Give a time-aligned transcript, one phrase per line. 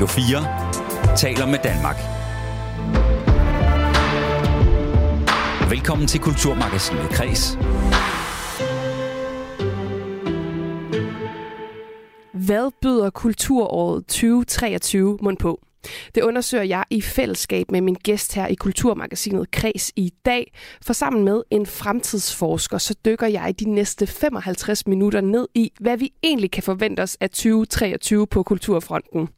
[0.00, 1.96] Radio 4 taler med Danmark.
[5.70, 7.58] Velkommen til Kulturmagasinet Kres.
[12.32, 15.60] Hvad byder kulturåret 2023 mund på?
[16.14, 20.52] Det undersøger jeg i fællesskab med min gæst her i Kulturmagasinet Kreds i dag.
[20.82, 25.96] For sammen med en fremtidsforsker, så dykker jeg de næste 55 minutter ned i, hvad
[25.96, 29.28] vi egentlig kan forvente os af 2023 på kulturfronten.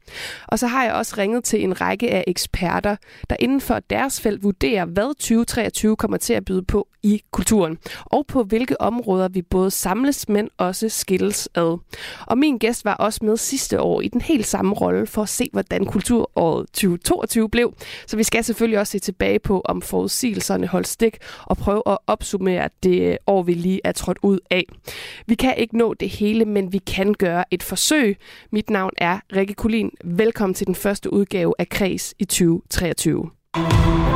[0.47, 2.95] Og så har jeg også ringet til en række af eksperter,
[3.29, 7.77] der inden for deres felt vurderer, hvad 2023 kommer til at byde på i kulturen,
[8.05, 11.77] og på hvilke områder vi både samles, men også skilles ad.
[12.27, 15.29] Og min gæst var også med sidste år i den helt samme rolle for at
[15.29, 17.73] se, hvordan kultur kulturåret 2022 blev.
[18.07, 21.97] Så vi skal selvfølgelig også se tilbage på, om forudsigelserne holdt stik, og prøve at
[22.07, 24.65] opsummere det år, vi lige er trådt ud af.
[25.27, 28.17] Vi kan ikke nå det hele, men vi kan gøre et forsøg.
[28.51, 29.91] Mit navn er Rikke Kulin.
[30.03, 33.29] Velkommen til den første udgave af Kreds i 2023.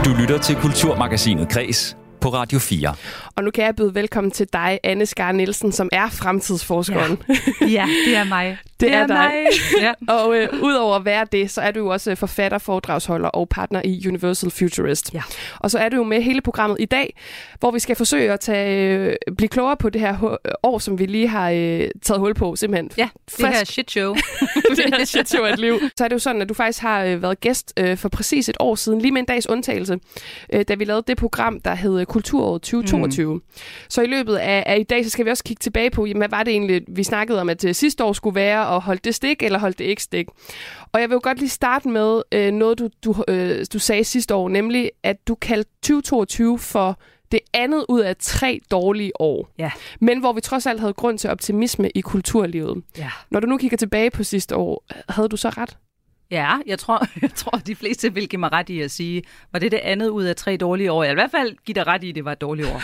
[0.05, 2.93] Du lytter til Kulturmagasinet Kres på Radio 4.
[3.35, 7.17] Og nu kan jeg byde velkommen til dig, Anne Skar Nielsen, som er fremtidsforskeren.
[7.61, 8.57] Ja, ja det er mig.
[8.79, 9.17] Det, det er, dig.
[9.17, 9.33] Mig.
[9.81, 9.93] Ja.
[10.13, 13.81] og øh, udover at være det, så er du jo også forfatter, foredragsholder og partner
[13.85, 15.13] i Universal Futurist.
[15.13, 15.21] Ja.
[15.59, 17.17] Og så er du jo med hele programmet i dag,
[17.59, 21.05] hvor vi skal forsøge at tage, øh, blive klogere på det her år, som vi
[21.05, 22.91] lige har øh, taget hul på, simpelthen.
[22.97, 23.57] Ja, det Frisk.
[23.57, 24.15] her shit show.
[24.77, 25.79] det her shit show af et liv.
[25.97, 28.49] Så er det jo sådan, at du faktisk har øh, været gæst øh, for præcis
[28.49, 29.99] et år siden, lige med en dags undtagelse,
[30.53, 33.33] øh, da vi lavede det program, der hed Kulturåret 2022.
[33.33, 33.41] Mm.
[33.89, 36.21] Så i løbet af, af i dag, så skal vi også kigge tilbage på, jamen,
[36.21, 39.05] hvad var det egentlig, vi snakkede om, at øh, sidste år skulle være, og holdt
[39.05, 40.27] det stik, eller holdt det ikke stik.
[40.91, 44.03] Og jeg vil jo godt lige starte med øh, noget, du, du, øh, du sagde
[44.03, 46.99] sidste år, nemlig at du kaldte 2022 for
[47.31, 49.49] det andet ud af tre dårlige år.
[49.57, 49.71] Ja.
[49.99, 52.83] Men hvor vi trods alt havde grund til optimisme i kulturlivet.
[52.97, 53.09] Ja.
[53.31, 55.77] Når du nu kigger tilbage på sidste år, havde du så ret?
[56.31, 59.59] Ja, jeg tror, jeg tror, de fleste vil give mig ret i at sige, var
[59.59, 61.03] det det andet ud af tre dårlige år?
[61.03, 62.81] Jeg vil i hvert fald give dig ret i, at det var et dårligt år.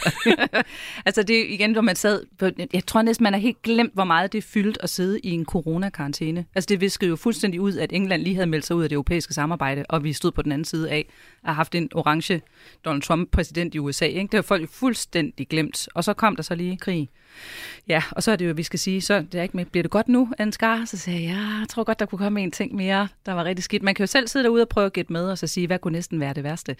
[1.08, 4.04] altså det igen, hvor man sad, på, jeg tror næsten, man har helt glemt, hvor
[4.04, 6.46] meget det fyldt at sidde i en coronakarantæne.
[6.56, 8.96] Altså det viskede jo fuldstændig ud, at England lige havde meldt sig ud af det
[8.96, 11.06] europæiske samarbejde, og vi stod på den anden side af
[11.44, 12.42] at have haft en orange
[12.86, 14.06] Donald Trump præsident i USA.
[14.06, 14.22] Ikke?
[14.22, 15.88] Det har folk jo fuldstændig glemt.
[15.96, 17.10] Og så kom der så lige krig.
[17.88, 19.66] Ja, og så er det jo, at vi skal sige, så det er ikke med,
[19.66, 20.86] bliver det godt nu, Ansgar?
[20.86, 23.44] Så sagde jeg, ja, jeg tror godt, der kunne komme en ting mere, der var
[23.44, 23.84] rigtig skidt.
[23.84, 25.80] Man kan jo selv sidde derude og prøve at gætte med, og så sige, hvad
[25.80, 26.76] kunne næsten være det værste?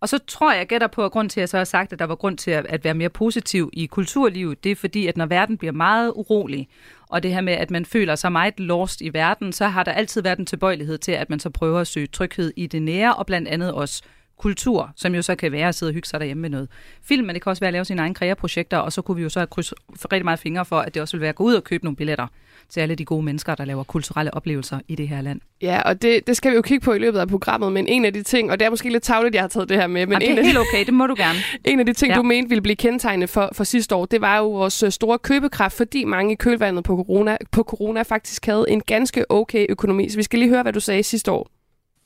[0.00, 1.92] Og så tror jeg, jeg gætter på, at grund til, at jeg så har sagt,
[1.92, 5.06] at der var grund til at, at være mere positiv i kulturlivet, det er fordi,
[5.06, 6.68] at når verden bliver meget urolig,
[7.08, 9.92] og det her med, at man føler sig meget lost i verden, så har der
[9.92, 13.14] altid været en tilbøjelighed til, at man så prøver at søge tryghed i det nære,
[13.14, 14.02] og blandt andet også
[14.38, 16.68] kultur, som jo så kan være at sidde og hygge sig derhjemme med noget
[17.02, 19.22] film, men det kan også være at lave sine egne kreaprojekter, og så kunne vi
[19.22, 21.44] jo så have krydset rigtig meget fingre for, at det også vil være at gå
[21.44, 22.26] ud og købe nogle billetter
[22.68, 25.40] til alle de gode mennesker, der laver kulturelle oplevelser i det her land.
[25.62, 28.04] Ja, og det, det skal vi jo kigge på i løbet af programmet, men en
[28.04, 30.06] af de ting, og det er måske lidt tavligt, jeg har taget det her med,
[30.06, 31.38] men Jamen, en det er helt okay, det må du gerne.
[31.64, 32.16] en af de ting, ja.
[32.16, 35.18] du mente ville blive kendetegnende for, for sidste år, det var jo vores øh, store
[35.18, 40.08] købekraft, fordi mange i kølvandet på corona, på corona faktisk havde en ganske okay økonomi.
[40.08, 41.57] Så vi skal lige høre, hvad du sagde sidste år.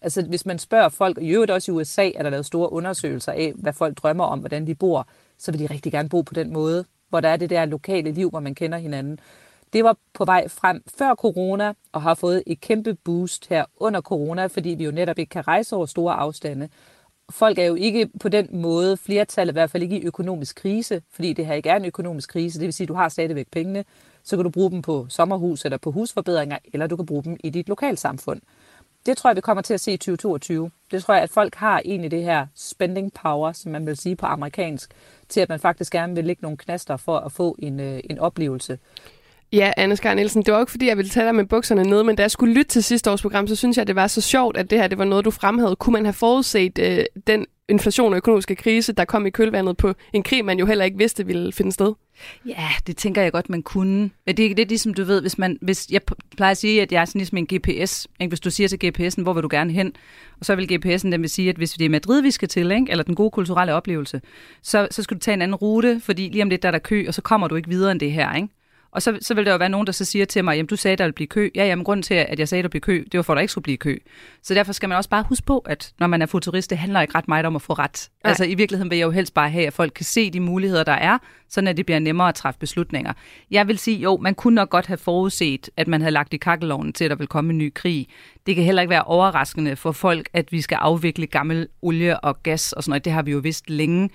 [0.02, 2.72] Altså hvis man spørger folk, og i øvrigt også i USA er der lavet store
[2.72, 5.08] undersøgelser af, hvad folk drømmer om, hvordan de bor,
[5.38, 8.12] så vil de rigtig gerne bo på den måde, hvor der er det der lokale
[8.12, 9.18] liv, hvor man kender hinanden.
[9.72, 14.00] Det var på vej frem før corona, og har fået et kæmpe boost her under
[14.00, 16.68] corona, fordi vi jo netop ikke kan rejse over store afstande.
[17.30, 21.02] Folk er jo ikke på den måde, flertallet i hvert fald ikke i økonomisk krise,
[21.10, 23.46] fordi det her ikke er en økonomisk krise, det vil sige, at du har stadigvæk
[23.52, 23.84] pengene,
[24.22, 27.36] så kan du bruge dem på sommerhus eller på husforbedringer, eller du kan bruge dem
[27.44, 28.40] i dit lokalsamfund
[29.06, 30.70] det tror jeg, vi kommer til at se i 2022.
[30.90, 34.16] Det tror jeg, at folk har egentlig det her spending power, som man vil sige
[34.16, 34.90] på amerikansk,
[35.28, 38.18] til at man faktisk gerne vil lægge nogle knaster for at få en, øh, en
[38.18, 38.78] oplevelse.
[39.52, 42.02] Ja, Anne Skar Nielsen, det var ikke fordi, jeg ville tage dig med bukserne ned,
[42.02, 44.20] men da jeg skulle lytte til sidste års program, så synes jeg, det var så
[44.20, 45.76] sjovt, at det her det var noget, du fremhævede.
[45.76, 49.94] Kunne man have forudset øh, den inflation og økonomiske krise, der kom i kølvandet på
[50.12, 51.94] en krig, man jo heller ikke vidste ville finde sted?
[52.46, 54.10] Ja, det tænker jeg godt, man kunne.
[54.26, 56.00] Det, det er ligesom, du ved, hvis man, hvis jeg
[56.36, 58.08] plejer at sige, at jeg er sådan ligesom en GPS.
[58.20, 58.30] Ikke?
[58.30, 59.92] Hvis du siger til GPS'en, hvor vil du gerne hen,
[60.40, 62.70] og så vil GPS'en den vil sige, at hvis det er Madrid, vi skal til,
[62.70, 62.90] ikke?
[62.90, 64.20] eller den gode kulturelle oplevelse,
[64.62, 66.78] så, så skal du tage en anden rute, fordi lige om lidt der er der
[66.78, 68.34] kø, og så kommer du ikke videre end det her.
[68.34, 68.48] Ikke?
[68.92, 70.76] Og så, så vil der jo være nogen, der så siger til mig, jamen du
[70.76, 71.48] sagde, der ville blive kø.
[71.54, 73.36] Ja, jamen grunden til, at jeg sagde, der ville blive kø, det var for, at
[73.36, 73.98] der ikke skulle blive kø.
[74.42, 77.00] Så derfor skal man også bare huske på, at når man er futurist, det handler
[77.00, 78.08] ikke ret meget om at få ret.
[78.24, 78.30] Nej.
[78.30, 80.84] Altså i virkeligheden vil jeg jo helst bare have, at folk kan se de muligheder,
[80.84, 81.18] der er,
[81.48, 83.12] sådan at det bliver nemmere at træffe beslutninger.
[83.50, 86.36] Jeg vil sige, jo, man kunne nok godt have forudset, at man havde lagt i
[86.36, 88.06] kakkeloven til, at der vil komme en ny krig.
[88.46, 92.42] Det kan heller ikke være overraskende for folk, at vi skal afvikle gammel olie og
[92.42, 93.04] gas og sådan noget.
[93.04, 94.10] Det har vi jo vidst længe.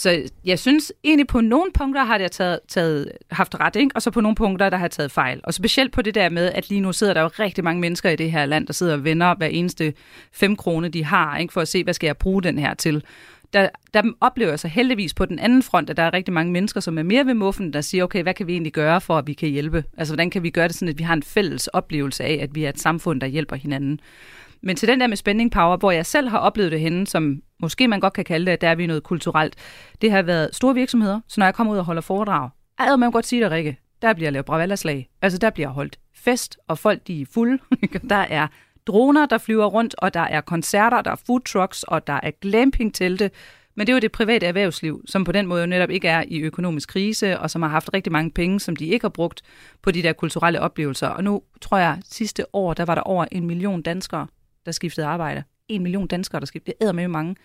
[0.00, 3.90] Så jeg synes egentlig på nogle punkter har jeg taget, taget, haft ret, ikke?
[3.94, 5.40] og så på nogle punkter, der har jeg taget fejl.
[5.44, 8.10] Og specielt på det der med, at lige nu sidder der jo rigtig mange mennesker
[8.10, 9.92] i det her land, der sidder og vender hver eneste
[10.32, 11.52] fem krone, de har, ikke?
[11.52, 13.04] for at se, hvad skal jeg bruge den her til.
[13.52, 16.52] Der, der oplever jeg så heldigvis på den anden front, at der er rigtig mange
[16.52, 19.18] mennesker, som er mere ved muffen, der siger, okay, hvad kan vi egentlig gøre for,
[19.18, 19.84] at vi kan hjælpe?
[19.96, 22.54] Altså, hvordan kan vi gøre det sådan, at vi har en fælles oplevelse af, at
[22.54, 24.00] vi er et samfund, der hjælper hinanden?
[24.62, 27.42] Men til den der med spending power, hvor jeg selv har oplevet det henne, som
[27.60, 29.54] måske man godt kan kalde det, at der er vi noget kulturelt,
[30.00, 31.20] det har været store virksomheder.
[31.28, 33.78] Så når jeg kommer ud og holder foredrag, ej, man kan godt sige det, Rikke,
[34.02, 35.08] der bliver lavet bravallaslag.
[35.22, 37.58] Altså, der bliver holdt fest, og folk de er fulde.
[38.10, 38.46] der er
[38.86, 42.30] droner, der flyver rundt, og der er koncerter, der er food trucks, og der er
[42.40, 43.30] glamping-telte.
[43.74, 46.24] Men det er jo det private erhvervsliv, som på den måde jo netop ikke er
[46.28, 49.42] i økonomisk krise, og som har haft rigtig mange penge, som de ikke har brugt
[49.82, 51.06] på de der kulturelle oplevelser.
[51.06, 54.26] Og nu tror jeg, sidste år, der var der over en million danskere,
[54.66, 55.42] der skiftede arbejde.
[55.68, 56.76] En million danskere, der skiftede.
[56.80, 57.36] Det er med mange.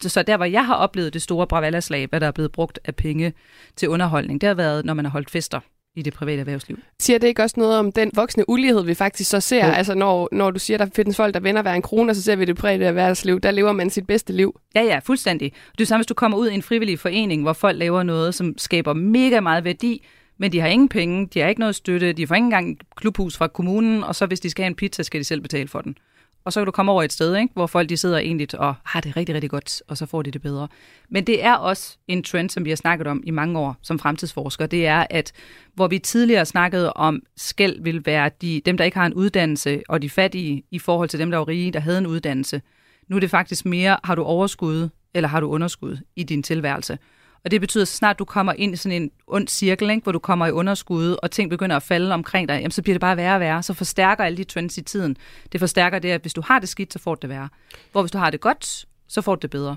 [0.00, 2.96] Så der, hvor jeg har oplevet det store bravallaslag, hvad der er blevet brugt af
[2.96, 3.32] penge
[3.76, 5.60] til underholdning, det har været, når man har holdt fester
[5.96, 6.78] i det private erhvervsliv.
[7.00, 9.66] Siger det ikke også noget om den voksne ulighed, vi faktisk så ser?
[9.66, 9.72] Ja.
[9.72, 12.36] Altså når, når du siger, der findes folk, der vender hver en krone, så ser
[12.36, 13.40] vi det private erhvervsliv.
[13.40, 14.60] Der lever man sit bedste liv.
[14.74, 15.52] Ja, ja, fuldstændig.
[15.72, 18.34] Det er samme, hvis du kommer ud i en frivillig forening, hvor folk laver noget,
[18.34, 20.06] som skaber mega meget værdi,
[20.38, 23.36] men de har ingen penge, de har ikke noget støtte, de får ikke engang klubhus
[23.36, 25.80] fra kommunen, og så hvis de skal have en pizza, skal de selv betale for
[25.80, 25.96] den
[26.44, 27.54] og så kan du komme over et sted, ikke?
[27.54, 30.30] hvor folk de sidder egentlig og har det rigtig, rigtig godt, og så får de
[30.30, 30.68] det bedre.
[31.08, 33.98] Men det er også en trend, som vi har snakket om i mange år som
[33.98, 35.32] fremtidsforskere, det er, at
[35.74, 39.82] hvor vi tidligere snakkede om, skæld vil være de, dem, der ikke har en uddannelse,
[39.88, 42.62] og de fattige i forhold til dem, der var rige, der havde en uddannelse.
[43.08, 46.98] Nu er det faktisk mere, har du overskud, eller har du underskud i din tilværelse.
[47.44, 50.02] Og det betyder, at så snart du kommer ind i sådan en ond cirkel, ikke,
[50.02, 52.94] hvor du kommer i underskud, og ting begynder at falde omkring dig, jamen, så bliver
[52.94, 53.62] det bare værre og værre.
[53.62, 55.16] Så forstærker alle de trends i tiden.
[55.52, 57.48] Det forstærker det, at hvis du har det skidt, så får det det værre.
[57.92, 59.76] Hvor hvis du har det godt, så får du det bedre.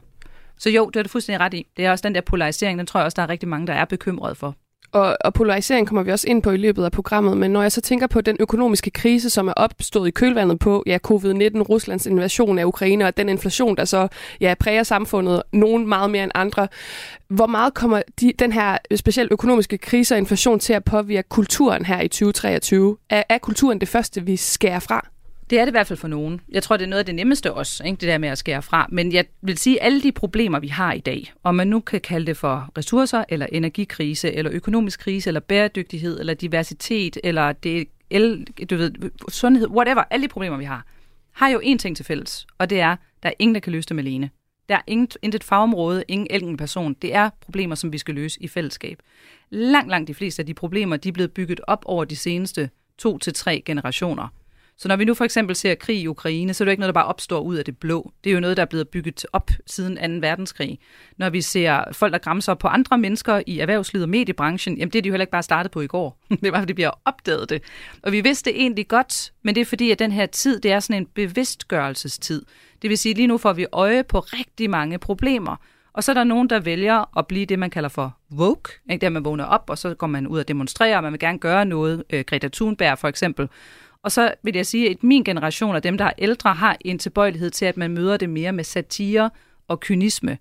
[0.57, 1.67] Så jo, det er du fuldstændig ret i.
[1.77, 3.73] Det er også den der polarisering, den tror jeg også, der er rigtig mange, der
[3.73, 4.55] er bekymret for.
[4.91, 7.71] Og, og polarisering kommer vi også ind på i løbet af programmet, men når jeg
[7.71, 12.05] så tænker på den økonomiske krise, som er opstået i kølvandet på ja, covid-19, Ruslands
[12.05, 14.07] invasion af Ukraine og den inflation, der så
[14.41, 16.67] ja, præger samfundet, nogen meget mere end andre,
[17.29, 21.85] hvor meget kommer de, den her specielt økonomiske krise og inflation til at påvirke kulturen
[21.85, 22.97] her i 2023?
[23.09, 25.07] Er, er kulturen det første, vi skærer fra?
[25.49, 26.41] Det er det i hvert fald for nogen.
[26.49, 27.97] Jeg tror, det er noget af det nemmeste også, ikke?
[27.97, 28.87] det der med at skære fra.
[28.89, 31.79] Men jeg vil sige, at alle de problemer, vi har i dag, om man nu
[31.79, 37.51] kan kalde det for ressourcer, eller energikrise, eller økonomisk krise, eller bæredygtighed, eller diversitet, eller
[37.51, 38.91] det, el, du ved,
[39.29, 40.85] sundhed, whatever, alle de problemer, vi har,
[41.31, 43.89] har jo én ting til fælles, og det er, der er ingen, der kan løse
[43.89, 44.29] dem alene.
[44.69, 46.93] Der er intet, intet fagområde, ingen enkelt person.
[46.93, 48.99] Det er problemer, som vi skal løse i fællesskab.
[49.49, 52.69] Langt, langt de fleste af de problemer, de er blevet bygget op over de seneste
[52.97, 54.27] to til tre generationer.
[54.79, 56.95] Så når vi nu for eksempel ser krig i Ukraine, så er det ikke noget,
[56.95, 58.11] der bare opstår ud af det blå.
[58.23, 60.27] Det er jo noget, der er blevet bygget op siden 2.
[60.27, 60.79] verdenskrig.
[61.17, 64.99] Når vi ser folk, der græmser på andre mennesker i erhvervslivet og mediebranchen, jamen det
[64.99, 66.19] er de jo heller ikke bare startet på i går.
[66.29, 67.63] det er bare, fordi vi har opdaget det.
[68.03, 70.71] Og vi vidste det egentlig godt, men det er fordi, at den her tid, det
[70.71, 72.45] er sådan en bevidstgørelsestid.
[72.81, 75.55] Det vil sige, at lige nu får vi øje på rigtig mange problemer.
[75.93, 78.71] Og så er der nogen, der vælger at blive det, man kalder for woke.
[78.89, 79.01] Ikke?
[79.01, 81.39] Der man vågner op, og så går man ud og demonstrerer, og man vil gerne
[81.39, 82.03] gøre noget.
[82.09, 83.49] Øh, Greta Thunberg for eksempel
[84.07, 86.99] og så vil jeg sige, at min generation og dem, der er ældre, har en
[86.99, 89.29] tilbøjelighed til, at man møder det mere med satire
[89.67, 90.37] og kynisme.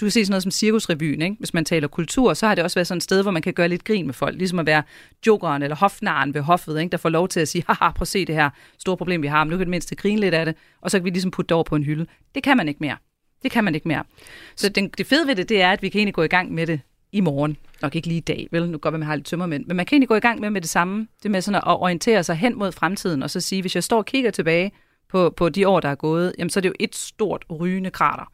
[0.00, 1.36] Du kan se sådan noget som cirkusrevyen, ikke?
[1.38, 3.52] hvis man taler kultur, så har det også været sådan et sted, hvor man kan
[3.52, 4.82] gøre lidt grin med folk, ligesom at være
[5.26, 6.92] jokeren eller hofnaren ved hoffet, ikke?
[6.92, 9.26] der får lov til at sige, haha, prøv at se det her store problem, vi
[9.26, 11.30] har, men nu kan det mindst grine lidt af det, og så kan vi ligesom
[11.30, 12.06] putte det over på en hylde.
[12.34, 12.96] Det kan man ikke mere.
[13.42, 14.04] Det kan man ikke mere.
[14.56, 16.52] Så den, det fede ved det, det er, at vi kan egentlig gå i gang
[16.54, 16.80] med det
[17.16, 17.56] i morgen.
[17.82, 18.70] Nok ikke lige i dag, vel?
[18.70, 19.66] Nu går man med har lidt tømmermænd.
[19.66, 21.08] Men man kan egentlig gå i gang med med det samme.
[21.22, 23.98] Det med sådan at orientere sig hen mod fremtiden, og så sige, hvis jeg står
[23.98, 24.72] og kigger tilbage
[25.08, 27.90] på, på de år, der er gået, jamen så er det jo et stort rygende
[27.90, 28.32] krater.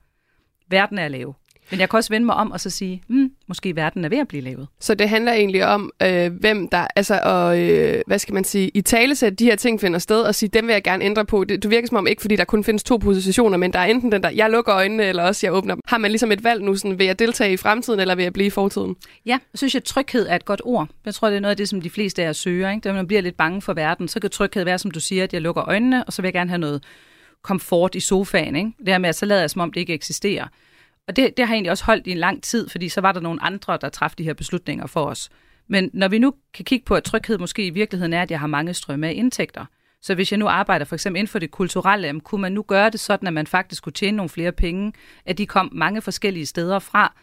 [0.69, 1.37] Verden er lav.
[1.73, 4.19] Men jeg kan også vende mig om og så sige, hmm, måske verden er ved
[4.19, 4.67] at blive lavet.
[4.81, 8.71] Så det handler egentlig om, øh, hvem der, altså, og, øh, hvad skal man sige,
[8.75, 11.45] i talesæt de her ting finder sted, og sige, dem vil jeg gerne ændre på.
[11.45, 13.85] Det, du virker som om, ikke fordi der kun findes to positioner, men der er
[13.85, 15.83] enten den der, jeg lukker øjnene, eller også jeg åbner dem.
[15.87, 18.33] Har man ligesom et valg nu, sådan, vil jeg deltage i fremtiden, eller vil jeg
[18.33, 18.97] blive i fortiden?
[19.27, 20.89] Ja, jeg synes, at tryghed er et godt ord.
[21.05, 22.71] Jeg tror, det er noget af det, som de fleste af jer søger.
[22.71, 22.89] Ikke?
[22.89, 25.33] Da man bliver lidt bange for verden, så kan tryghed være, som du siger, at
[25.33, 26.83] jeg lukker øjnene, og så vil jeg gerne have noget
[27.43, 28.57] komfort i sofaen.
[28.57, 28.71] Ikke?
[28.79, 30.47] Det her med, at så lader jeg, som om det ikke eksisterer.
[31.09, 33.21] Og det, det har egentlig også holdt i en lang tid, fordi så var der
[33.21, 35.31] nogle andre, der træffede de her beslutninger for os.
[35.69, 38.41] Men når vi nu kan kigge på, at tryghed måske i virkeligheden er, at jeg
[38.41, 39.65] har mange strømme af indtægter.
[40.03, 42.91] Så hvis jeg nu arbejder for eksempel inden for det kulturelle, kunne man nu gøre
[42.91, 44.93] det sådan, at man faktisk kunne tjene nogle flere penge,
[45.27, 47.15] at de kom mange forskellige steder fra,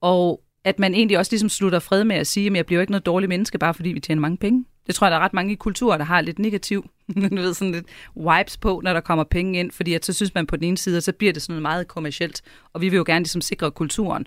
[0.00, 2.90] og at man egentlig også ligesom slutter fred med at sige, at jeg bliver ikke
[2.90, 4.64] noget dårligt menneske, bare fordi vi tjener mange penge.
[4.86, 6.90] Det tror jeg, der er ret mange i kulturer, der har lidt negativ,
[7.30, 10.34] du ved, sådan lidt wipes på, når der kommer penge ind, fordi at så synes
[10.34, 12.96] man på den ene side, så bliver det sådan noget meget kommercielt, og vi vil
[12.96, 14.26] jo gerne ligesom sikre kulturen.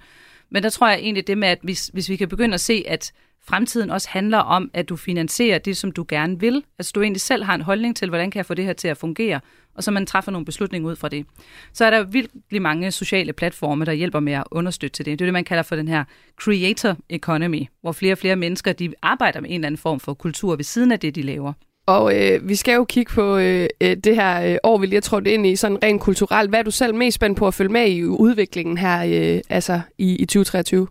[0.49, 2.83] Men der tror jeg egentlig det med, at hvis, hvis vi kan begynde at se,
[2.87, 3.11] at
[3.49, 6.63] fremtiden også handler om, at du finansierer det, som du gerne vil.
[6.79, 8.87] Altså du egentlig selv har en holdning til, hvordan kan jeg få det her til
[8.87, 9.39] at fungere,
[9.75, 11.25] og så man træffer nogle beslutninger ud fra det.
[11.73, 15.19] Så er der virkelig mange sociale platforme, der hjælper med at understøtte til det.
[15.19, 16.03] Det er det, man kalder for den her
[16.41, 20.13] creator economy, hvor flere og flere mennesker de arbejder med en eller anden form for
[20.13, 21.53] kultur ved siden af det, de laver.
[21.87, 24.95] Og øh, vi skal jo kigge på øh, øh det her øh, år, vi lige
[24.95, 26.49] har trådt ind i, sådan rent kulturelt.
[26.49, 29.03] Hvad er du selv mest spændt på at følge med i udviklingen her
[29.35, 30.87] øh, altså i, i 2023?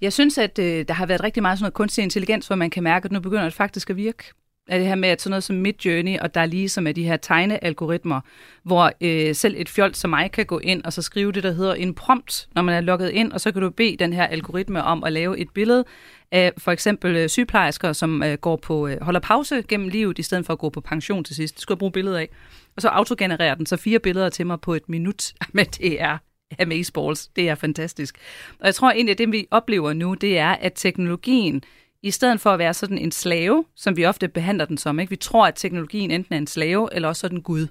[0.00, 2.70] Jeg synes, at øh, der har været rigtig meget sådan noget kunstig intelligens, hvor man
[2.70, 4.24] kan mærke, at nu begynder det faktisk at virke.
[4.68, 6.92] Er det her med, at sådan noget som Midjourney, og der er lige som er
[6.92, 8.20] de her tegnealgoritmer,
[8.62, 11.52] hvor øh, selv et fjold som mig kan gå ind og så skrive det, der
[11.52, 14.26] hedder en prompt, når man er logget ind, og så kan du bede den her
[14.26, 15.84] algoritme om at lave et billede
[16.32, 20.22] af for eksempel øh, sygeplejersker, som øh, går på øh, holder pause gennem livet, i
[20.22, 21.54] stedet for at gå på pension til sidst.
[21.54, 22.28] Det skulle jeg bruge billeder af.
[22.76, 25.32] Og så autogenererer den så fire billeder til mig på et minut.
[25.52, 26.18] Men det er
[26.58, 27.28] amazeballs.
[27.28, 28.18] Det er fantastisk.
[28.60, 31.62] Og jeg tror egentlig, at det vi oplever nu, det er, at teknologien,
[32.02, 35.10] i stedet for at være sådan en slave, som vi ofte behandler den som, ikke?
[35.10, 37.66] vi tror, at teknologien enten er en slave, eller også sådan Gud.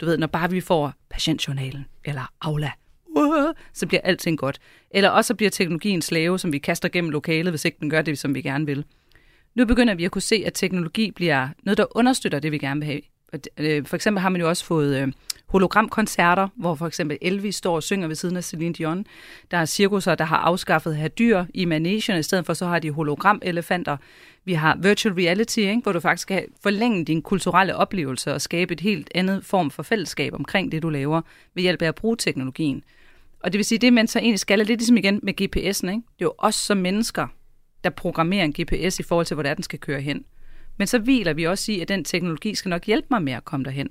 [0.00, 2.70] Du ved, når bare vi får patientjournalen, eller Aula,
[3.16, 4.58] uh, så bliver alting godt.
[4.90, 8.18] Eller også bliver teknologien slave, som vi kaster gennem lokalet, hvis ikke den gør det,
[8.18, 8.84] som vi gerne vil.
[9.54, 12.80] Nu begynder vi at kunne se, at teknologi bliver noget, der understøtter det, vi gerne
[12.80, 13.00] vil have.
[13.58, 15.12] Øh, for eksempel har man jo også fået øh,
[15.46, 19.06] hologramkoncerter, hvor for eksempel Elvis står og synger ved siden af Celine Dion.
[19.50, 22.78] Der er cirkusser, der har afskaffet her dyr i managerne, i stedet for så har
[22.78, 23.96] de hologramelefanter.
[24.44, 25.80] Vi har virtual reality, ikke?
[25.82, 29.82] hvor du faktisk kan forlænge din kulturelle oplevelse og skabe et helt andet form for
[29.82, 31.20] fællesskab omkring det, du laver,
[31.54, 32.84] ved hjælp af at bruge teknologien.
[33.40, 35.88] Og det vil sige, det man så egentlig skal, er lidt ligesom igen med GPS'en.
[35.90, 36.02] Ikke?
[36.18, 37.26] Det er jo os som mennesker,
[37.84, 40.24] der programmerer en GPS i forhold til, hvor den skal køre hen.
[40.76, 43.44] Men så hviler vi også i, at den teknologi skal nok hjælpe mig med at
[43.44, 43.88] komme derhen.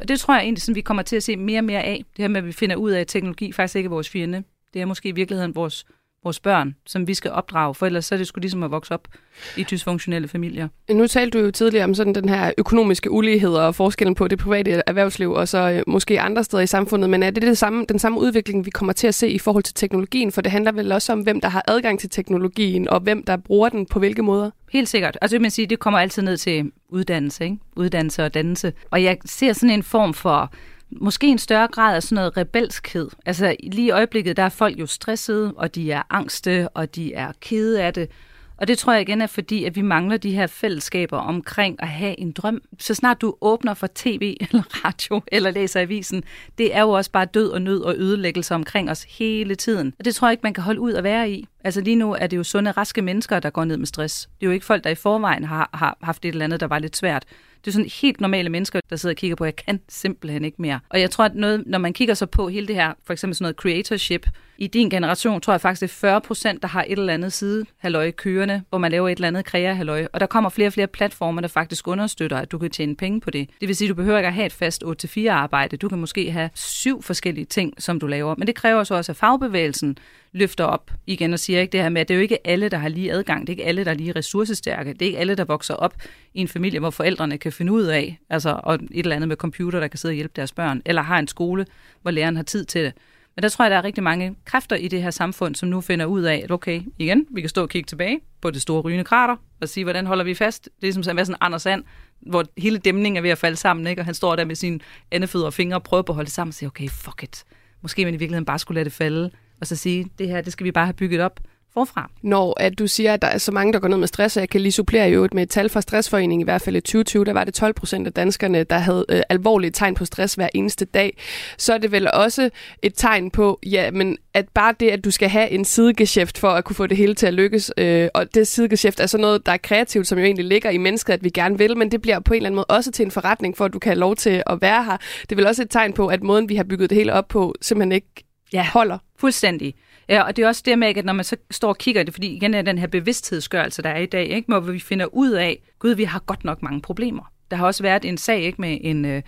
[0.00, 2.04] Og det tror jeg egentlig, sådan, vi kommer til at se mere og mere af.
[2.16, 4.42] Det her med, at vi finder ud af, at teknologi faktisk ikke er vores fjende.
[4.74, 5.86] Det er måske i virkeligheden vores
[6.28, 8.94] vores børn, som vi skal opdrage, for ellers så er det sgu ligesom at vokse
[8.94, 9.08] op
[9.56, 10.68] i dysfunktionelle familier.
[10.90, 14.38] Nu talte du jo tidligere om sådan den her økonomiske ulighed og forskellen på det
[14.38, 17.84] private erhvervsliv og så øh, måske andre steder i samfundet, men er det, det samme,
[17.88, 20.32] den samme udvikling, vi kommer til at se i forhold til teknologien?
[20.32, 23.36] For det handler vel også om, hvem der har adgang til teknologien og hvem der
[23.36, 24.50] bruger den på hvilke måder?
[24.72, 25.18] Helt sikkert.
[25.22, 27.56] Altså, man sige, det kommer altid ned til uddannelse, ikke?
[27.76, 28.72] uddannelse og dannelse.
[28.90, 30.52] Og jeg ser sådan en form for
[30.90, 33.08] måske en større grad af sådan noget rebelskhed.
[33.26, 37.14] Altså lige i øjeblikket, der er folk jo stressede, og de er angste, og de
[37.14, 38.10] er kede af det.
[38.58, 41.88] Og det tror jeg igen er fordi, at vi mangler de her fællesskaber omkring at
[41.88, 42.62] have en drøm.
[42.78, 46.24] Så snart du åbner for tv eller radio eller læser avisen,
[46.58, 49.94] det er jo også bare død og nød og ødelæggelse omkring os hele tiden.
[49.98, 51.46] Og det tror jeg ikke, man kan holde ud at være i.
[51.64, 54.28] Altså lige nu er det jo sunde, raske mennesker, der går ned med stress.
[54.40, 56.66] Det er jo ikke folk, der i forvejen har, har haft et eller andet, der
[56.66, 57.24] var lidt svært.
[57.64, 60.44] Det er sådan helt normale mennesker, der sidder og kigger på, at jeg kan simpelthen
[60.44, 60.80] ikke mere.
[60.88, 63.34] Og jeg tror, at noget, når man kigger så på hele det her, for eksempel
[63.34, 64.26] sådan noget creatorship,
[64.58, 67.32] i din generation tror jeg faktisk, det er 40 procent, der har et eller andet
[67.32, 70.06] side halløj kørende, hvor man laver et eller andet krea halløj.
[70.12, 73.20] Og der kommer flere og flere platformer, der faktisk understøtter, at du kan tjene penge
[73.20, 73.50] på det.
[73.60, 75.76] Det vil sige, at du behøver ikke at have et fast 8-4 arbejde.
[75.76, 78.34] Du kan måske have syv forskellige ting, som du laver.
[78.38, 79.98] Men det kræver så også, at fagbevægelsen
[80.32, 82.68] løfter op igen og siger ikke det her med, at det er jo ikke alle,
[82.68, 83.40] der har lige adgang.
[83.40, 84.92] Det er ikke alle, der er lige ressourcestærke.
[84.92, 85.94] Det er ikke alle, der vokser op
[86.34, 89.36] i en familie, hvor forældrene kan finde ud af, altså og et eller andet med
[89.36, 91.66] computer, der kan sidde og hjælpe deres børn, eller har en skole,
[92.02, 92.92] hvor læreren har tid til det.
[93.36, 95.80] Men der tror jeg, der er rigtig mange kræfter i det her samfund, som nu
[95.80, 98.80] finder ud af, at okay, igen, vi kan stå og kigge tilbage på det store
[98.80, 100.64] rygende krater, og sige, hvordan holder vi fast?
[100.64, 101.84] Det er ligesom sådan, sådan Anders Sand,
[102.20, 104.02] hvor hele dæmningen er ved at falde sammen, ikke?
[104.02, 104.80] og han står der med sine
[105.10, 107.44] andefødder og fingre og prøver på at holde det sammen og siger, okay, fuck it.
[107.82, 109.30] Måske man i virkeligheden bare skulle lade det falde,
[109.60, 111.40] og så sige, det her, det skal vi bare have bygget op
[111.78, 112.10] forfra.
[112.22, 114.40] Når at du siger, at der er så mange, der går ned med stress, og
[114.40, 117.24] jeg kan lige supplere jo med et tal fra Stressforeningen, i hvert fald i 2020,
[117.24, 120.48] der var det 12 procent af danskerne, der havde øh, alvorlige tegn på stress hver
[120.54, 121.16] eneste dag,
[121.58, 122.50] så er det vel også
[122.82, 126.48] et tegn på, ja, men at bare det, at du skal have en sidegeschæft for
[126.48, 129.46] at kunne få det hele til at lykkes, øh, og det sidegeschæft er så noget,
[129.46, 132.02] der er kreativt, som jo egentlig ligger i mennesket, at vi gerne vil, men det
[132.02, 133.98] bliver på en eller anden måde også til en forretning, for at du kan have
[133.98, 134.96] lov til at være her.
[135.22, 137.28] Det er vel også et tegn på, at måden, vi har bygget det hele op
[137.28, 138.98] på, simpelthen ikke ja, holder.
[139.18, 139.74] Fuldstændig.
[140.08, 142.14] Ja, og det er også det med, at når man så står og kigger det,
[142.14, 144.46] fordi igen er den her bevidsthedsgørelse, der er i dag, ikke?
[144.46, 147.32] hvor vi finder ud af, gud, vi har godt nok mange problemer.
[147.50, 149.22] Der har også været en sag ikke, med en øh,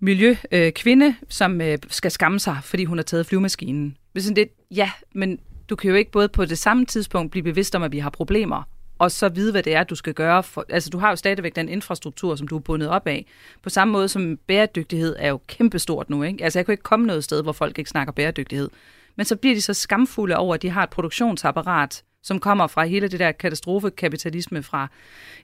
[0.00, 3.96] miljøkvinde, øh, som øh, skal skamme sig, fordi hun har taget flyvemaskinen.
[4.18, 5.38] Sådan det, ja, men
[5.68, 8.10] du kan jo ikke både på det samme tidspunkt blive bevidst om, at vi har
[8.10, 8.62] problemer,
[8.98, 10.42] og så vide, hvad det er, du skal gøre.
[10.42, 13.26] For, altså, du har jo stadigvæk den infrastruktur, som du er bundet op af.
[13.62, 16.22] På samme måde som bæredygtighed er jo kæmpestort nu.
[16.22, 16.44] Ikke?
[16.44, 18.70] Altså, jeg kan ikke komme noget sted, hvor folk ikke snakker bæredygtighed.
[19.16, 22.84] Men så bliver de så skamfulde over, at de har et produktionsapparat, som kommer fra
[22.84, 24.88] hele det der katastrofekapitalisme fra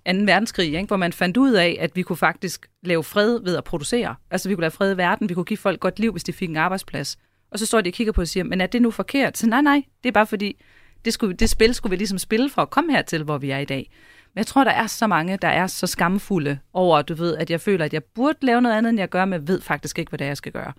[0.07, 0.13] 2.
[0.13, 0.87] verdenskrig, ikke?
[0.87, 4.15] hvor man fandt ud af, at vi kunne faktisk lave fred ved at producere.
[4.31, 6.33] Altså vi kunne lave fred i verden, vi kunne give folk godt liv, hvis de
[6.33, 7.19] fik en arbejdsplads.
[7.51, 9.39] Og så står de og kigger på og siger, men er det nu forkert?
[9.39, 10.57] Så nej, nej, det er bare fordi,
[11.05, 13.59] Det, skulle, det spil skulle vi ligesom spille for at komme hertil, hvor vi er
[13.59, 13.91] i dag.
[14.35, 17.51] Men jeg tror, der er så mange, der er så skamfulde over, du ved, at
[17.51, 20.09] jeg føler, at jeg burde lave noget andet, end jeg gør, men ved faktisk ikke,
[20.09, 20.73] hvad det er, jeg skal gøre.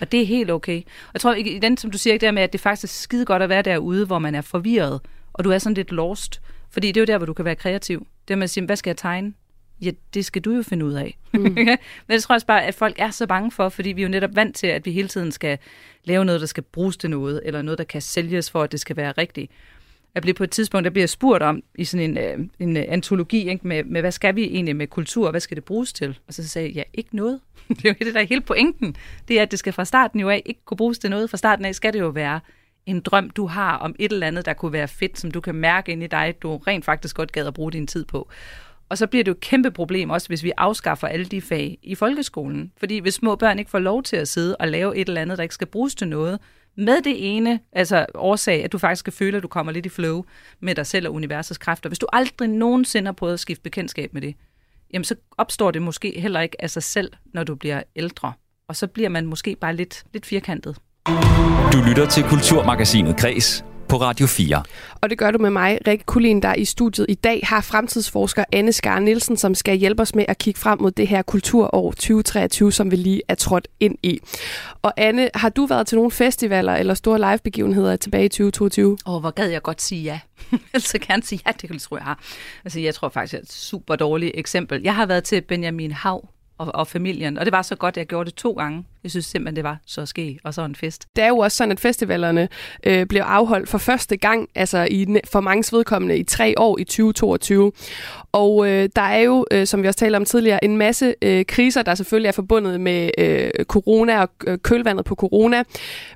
[0.00, 0.78] Og det er helt okay.
[0.80, 3.24] Og jeg tror, i den, som du siger, der med, at det faktisk er skide
[3.24, 5.00] godt at være derude, hvor man er forvirret,
[5.32, 6.40] og du er sådan lidt lost.
[6.70, 8.06] Fordi det er jo der, hvor du kan være kreativ.
[8.28, 9.32] Det med at sige, hvad skal jeg tegne?
[9.82, 11.18] Ja, det skal du jo finde ud af.
[11.32, 11.40] Mm.
[11.42, 11.78] Men
[12.10, 14.10] det tror jeg også bare, at folk er så bange for, fordi vi er jo
[14.10, 15.58] netop vant til, at vi hele tiden skal
[16.04, 18.80] lave noget, der skal bruges til noget, eller noget, der kan sælges for, at det
[18.80, 19.52] skal være rigtigt.
[20.18, 22.84] Jeg blev på et tidspunkt, der bliver spurgt om i sådan en, øh, en øh,
[22.88, 26.18] antologi ikke, med, med, hvad skal vi egentlig med kultur, hvad skal det bruges til?
[26.28, 27.40] Og så sagde jeg, ja, ikke noget.
[27.68, 28.96] det er jo det, der er hele pointen.
[29.28, 31.30] Det er, at det skal fra starten jo af ikke kunne bruges til noget.
[31.30, 32.40] Fra starten af skal det jo være
[32.86, 35.54] en drøm, du har om et eller andet, der kunne være fedt, som du kan
[35.54, 38.30] mærke ind i dig, du rent faktisk godt gad at bruge din tid på.
[38.88, 41.78] Og så bliver det jo et kæmpe problem også, hvis vi afskaffer alle de fag
[41.82, 42.72] i folkeskolen.
[42.76, 45.38] Fordi hvis små børn ikke får lov til at sidde og lave et eller andet,
[45.38, 46.38] der ikke skal bruges til noget,
[46.78, 49.88] med det ene altså årsag, at du faktisk kan føle, at du kommer lidt i
[49.88, 50.24] flow
[50.60, 51.88] med dig selv og universets kræfter.
[51.88, 54.34] Hvis du aldrig nogensinde har prøvet at skifte bekendtskab med det,
[54.92, 58.32] jamen så opstår det måske heller ikke af sig selv, når du bliver ældre.
[58.68, 60.76] Og så bliver man måske bare lidt, lidt firkantet.
[61.72, 64.62] Du lytter til Kulturmagasinet Kres på Radio 4.
[65.00, 68.44] Og det gør du med mig, Rikke Kulin, der i studiet i dag har fremtidsforsker
[68.52, 71.92] Anne Skar Nielsen, som skal hjælpe os med at kigge frem mod det her kulturår
[71.92, 74.20] 2023, som vi lige er trådt ind i.
[74.82, 78.98] Og Anne, har du været til nogle festivaler eller store livebegivenheder tilbage i 2022?
[79.06, 80.20] Åh, oh, hvor gad jeg godt sige ja.
[80.72, 82.20] jeg så gerne sige ja, det tror jeg har.
[82.64, 84.82] Altså, jeg tror faktisk, det er et super dårligt eksempel.
[84.82, 86.28] Jeg har været til Benjamin Hav
[86.58, 87.38] og, og familien.
[87.38, 88.84] Og det var så godt, at jeg gjorde det to gange.
[89.02, 91.06] Jeg synes simpelthen, det var så ske og så en fest.
[91.16, 92.48] Det er jo også sådan, at festivalerne
[92.84, 96.84] øh, blev afholdt for første gang, altså i, for mange vedkommende i tre år i
[96.84, 97.72] 2022.
[98.32, 101.44] Og øh, der er jo, øh, som vi også talte om tidligere, en masse øh,
[101.44, 105.62] kriser, der selvfølgelig er forbundet med øh, corona og øh, kølvandet på corona.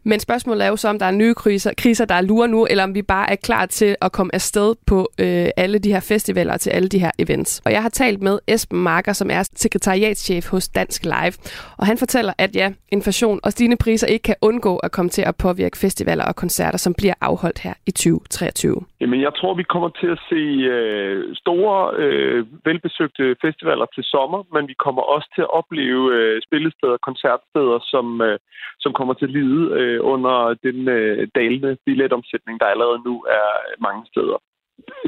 [0.05, 2.67] Men spørgsmålet er jo så, om der er nye kriser, kriser, der er lurer nu,
[2.67, 6.01] eller om vi bare er klar til at komme afsted på øh, alle de her
[6.01, 7.63] festivaler til alle de her events.
[7.65, 11.33] Og jeg har talt med Esben Marker, som er sekretariatschef hos Dansk Live.
[11.77, 15.23] Og han fortæller, at ja, inflation og stigende priser ikke kan undgå at komme til
[15.31, 18.77] at påvirke festivaler og koncerter, som bliver afholdt her i 2023.
[19.01, 20.43] Jamen, jeg tror, vi kommer til at se
[20.75, 26.43] øh, store, øh, velbesøgte festivaler til sommer, men vi kommer også til at opleve øh,
[26.47, 28.39] spillesteder og koncertsteder, som, øh,
[28.81, 33.47] som kommer til at lide øh, under den øh, dalende billetomsætning, der allerede nu er
[33.87, 34.39] mange steder.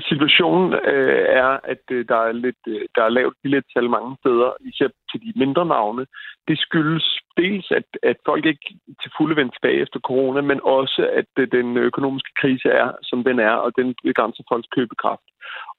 [0.09, 4.51] Situationen øh, er, at øh, der er lidt øh, der er lavt billettal mange steder,
[4.61, 6.07] især til de mindre navne.
[6.49, 7.07] Det skyldes
[7.37, 8.69] dels, at, at folk ikke
[9.03, 13.25] til fulde vendt tilbage efter corona, men også, at øh, den økonomiske krise er, som
[13.25, 15.27] den er, og den begrænser folks købekraft.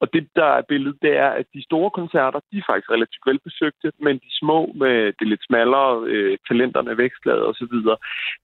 [0.05, 3.25] Og det, der er billedet, det er, at de store koncerter, de er faktisk relativt
[3.29, 7.75] velbesøgte, men de små med det lidt smallere, øh, talenterne, vækstlaget osv.,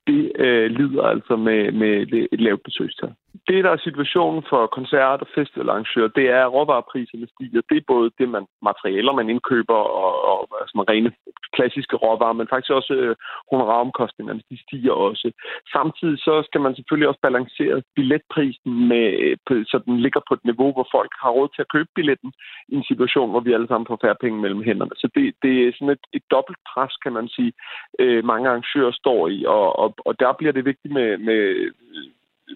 [0.08, 1.94] det øh, lider altså med, med
[2.34, 3.14] et lavt besøgstal.
[3.48, 7.62] Det, der er situationen for koncerter og festivalarrangører, det er, at råvarepriserne stiger.
[7.70, 11.12] Det er både det, man materialer, man indkøber, og, og altså, rene
[11.56, 13.16] klassiske råvarer, men faktisk også øh,
[13.52, 15.32] honoraromkostningerne, de stiger også.
[15.76, 19.06] Samtidig så skal man selvfølgelig også balancere billetprisen, med,
[19.52, 22.32] øh, så den ligger på et niveau, hvor folk har råd til at købe billetten
[22.68, 24.96] i en situation, hvor vi alle sammen får færre penge mellem hænderne.
[24.96, 27.54] Så det, det er sådan et, et dobbelt pres, kan man sige,
[28.00, 31.72] øh, mange arrangører står i, og, og, og der bliver det vigtigt med, med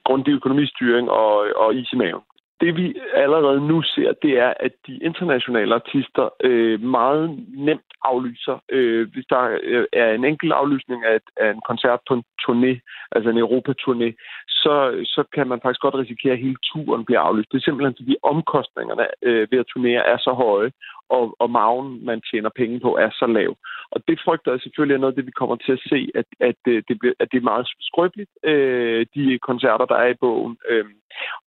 [0.03, 2.23] grundig økonomistyring og, og is i maven.
[2.61, 8.57] Det vi allerede nu ser, det er, at de internationale artister øh, meget nemt aflyser.
[8.69, 12.73] Øh, hvis der øh, er en enkelt aflysning af, af en koncert på en turné,
[13.11, 14.09] altså en Europa-turné,
[14.47, 14.75] så,
[15.13, 17.51] så kan man faktisk godt risikere, at hele turen bliver aflyst.
[17.51, 20.71] Det er simpelthen fordi omkostningerne øh, ved at turnere er så høje,
[21.09, 23.55] og, og maven, man tjener penge på, er så lav.
[23.91, 26.25] Og det frygter jeg selvfølgelig er noget af det, vi kommer til at se, at,
[26.39, 30.21] at, øh, det, bliver, at det er meget skrøbeligt, øh, de koncerter, der er i
[30.21, 30.57] bogen.
[30.69, 30.85] Øh,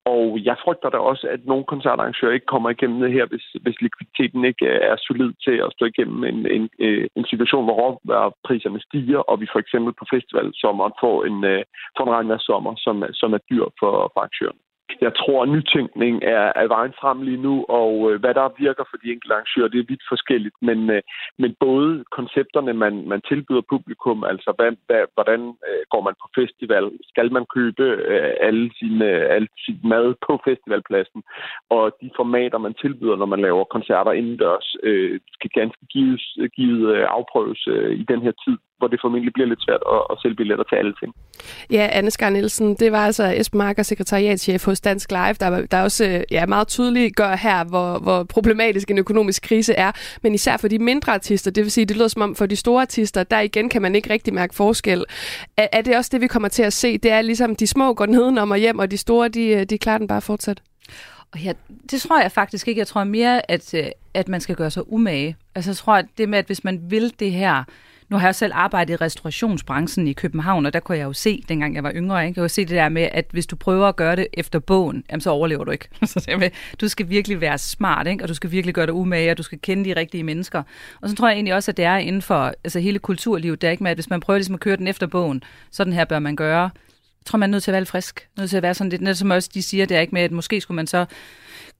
[0.05, 3.81] og jeg frygter da også, at nogle koncertarrangører ikke kommer igennem det her, hvis, hvis
[3.81, 7.77] likviditeten ikke øh, er solid til at stå igennem en, en, øh, en situation, hvor
[7.83, 11.62] råvarepriserne stiger, og vi for eksempel på festivalsommeren får en, øh,
[11.97, 14.67] får en regnvejrssommer, som, som er dyr for, for arrangørerne.
[15.01, 18.85] Jeg tror, at nytænkning er, er vejen frem lige nu, og øh, hvad der virker
[18.90, 20.57] for de enkelte arrangører, det er vidt forskelligt.
[20.62, 21.03] Men, øh,
[21.38, 26.27] men både koncepterne, man, man tilbyder publikum, altså hvad, hvad, hvordan øh, går man på
[26.40, 31.22] festival, skal man købe øh, alle sine, alt sit mad på festivalpladsen,
[31.70, 35.83] og de formater, man tilbyder, når man laver koncerter indendørs, øh, skal ganske
[36.57, 40.01] givet øh, afprøves øh, i den her tid hvor det formentlig bliver lidt svært at,
[40.11, 41.14] at sælge billetter til alle ting.
[41.71, 45.83] Ja, Anne Skar Nielsen, det var altså Esben Marker, sekretariatchef hos Dansk Live, der, der
[45.83, 49.93] også øh, ja, meget tydeligt gør her, hvor, hvor problematisk en økonomisk krise er.
[50.23, 52.57] Men især for de mindre artister, det vil sige, det lyder som om for de
[52.57, 55.05] store artister, der igen kan man ikke rigtig mærke forskel.
[55.57, 56.99] Er, er det også det, vi kommer til at se?
[56.99, 59.79] Det er ligesom, de små går nedenom og hjem, og de store, de, øh, de
[59.79, 60.62] klarer den bare fortsat?
[61.33, 61.53] Og ja,
[61.91, 62.79] det tror jeg faktisk ikke.
[62.79, 65.37] Jeg tror mere, at, øh, at man skal gøre sig umage.
[65.55, 67.64] Altså jeg tror, at det med, at hvis man vil det her,
[68.09, 71.42] nu har jeg selv arbejdet i restaurationsbranchen i København, og der kunne jeg jo se,
[71.49, 72.38] dengang jeg var yngre, ikke?
[72.38, 75.05] jeg kunne se det der med, at hvis du prøver at gøre det efter bogen,
[75.11, 75.88] jamen, så overlever du ikke.
[76.07, 78.25] så med, du skal virkelig være smart, ikke?
[78.25, 80.62] og du skal virkelig gøre dig umage, og du skal kende de rigtige mennesker.
[81.01, 83.68] Og så tror jeg egentlig også, at det er inden for altså hele kulturlivet, der
[83.68, 86.05] er ikke med, at hvis man prøver ligesom at køre den efter bogen, sådan her
[86.05, 86.71] bør man gøre.
[87.29, 88.29] Tror, man er nødt til at være lidt frisk.
[88.38, 90.33] Nødt til at være sådan lidt, som også de siger, det er ikke med, at
[90.33, 91.05] måske skulle man så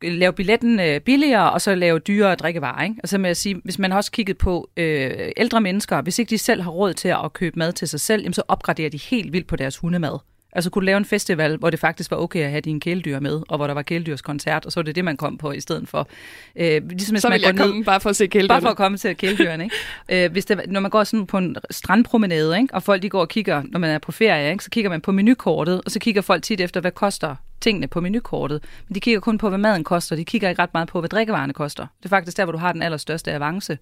[0.03, 2.83] lave billetten øh, billigere, og så lave dyrere drikkevarer.
[2.83, 2.97] Ikke?
[3.03, 6.19] Og så med at sige, hvis man har også kigget på øh, ældre mennesker, hvis
[6.19, 8.91] ikke de selv har råd til at købe mad til sig selv, jamen så opgraderer
[8.91, 10.19] de helt vildt på deres hundemad.
[10.53, 13.21] Altså kunne du lave en festival, hvor det faktisk var okay at have dine kæledyr
[13.21, 15.61] med, og hvor der var kæledyrskoncert, og så var det det, man kom på i
[15.61, 16.09] stedet for.
[16.57, 18.49] Øh, ligesom så vil man jeg komme ned, bare for at se kæledyrene.
[18.49, 19.77] Bare for at komme til kæledyrene, ikke?
[20.25, 22.75] øh, hvis det, når man går sådan på en strandpromenade, ikke?
[22.75, 24.65] og folk de går og kigger, når man er på ferie, ikke?
[24.65, 28.01] så kigger man på menukortet, og så kigger folk tit efter, hvad koster tingene på
[28.01, 28.65] menukortet.
[28.89, 30.17] Men de kigger kun på, hvad maden koster.
[30.17, 31.87] De kigger ikke ret meget på, hvad drikkevarerne koster.
[31.99, 33.79] Det er faktisk der, hvor du har den allerstørste avance.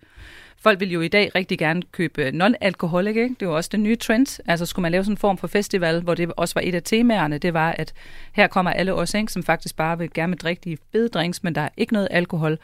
[0.59, 3.37] Folk vil jo i dag rigtig gerne købe øh, non-alkoholik, ikke?
[3.41, 4.41] Det er også den nye trend.
[4.47, 6.83] Altså skulle man lave sådan en form for festival, hvor det også var et af
[6.83, 7.93] temaerne, det var, at
[8.33, 9.33] her kommer alle os, ikke?
[9.33, 12.59] som faktisk bare vil gerne drikke de fede drinks, men der er ikke noget alkohol.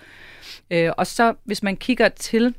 [0.71, 2.55] Øh, og så hvis man kigger til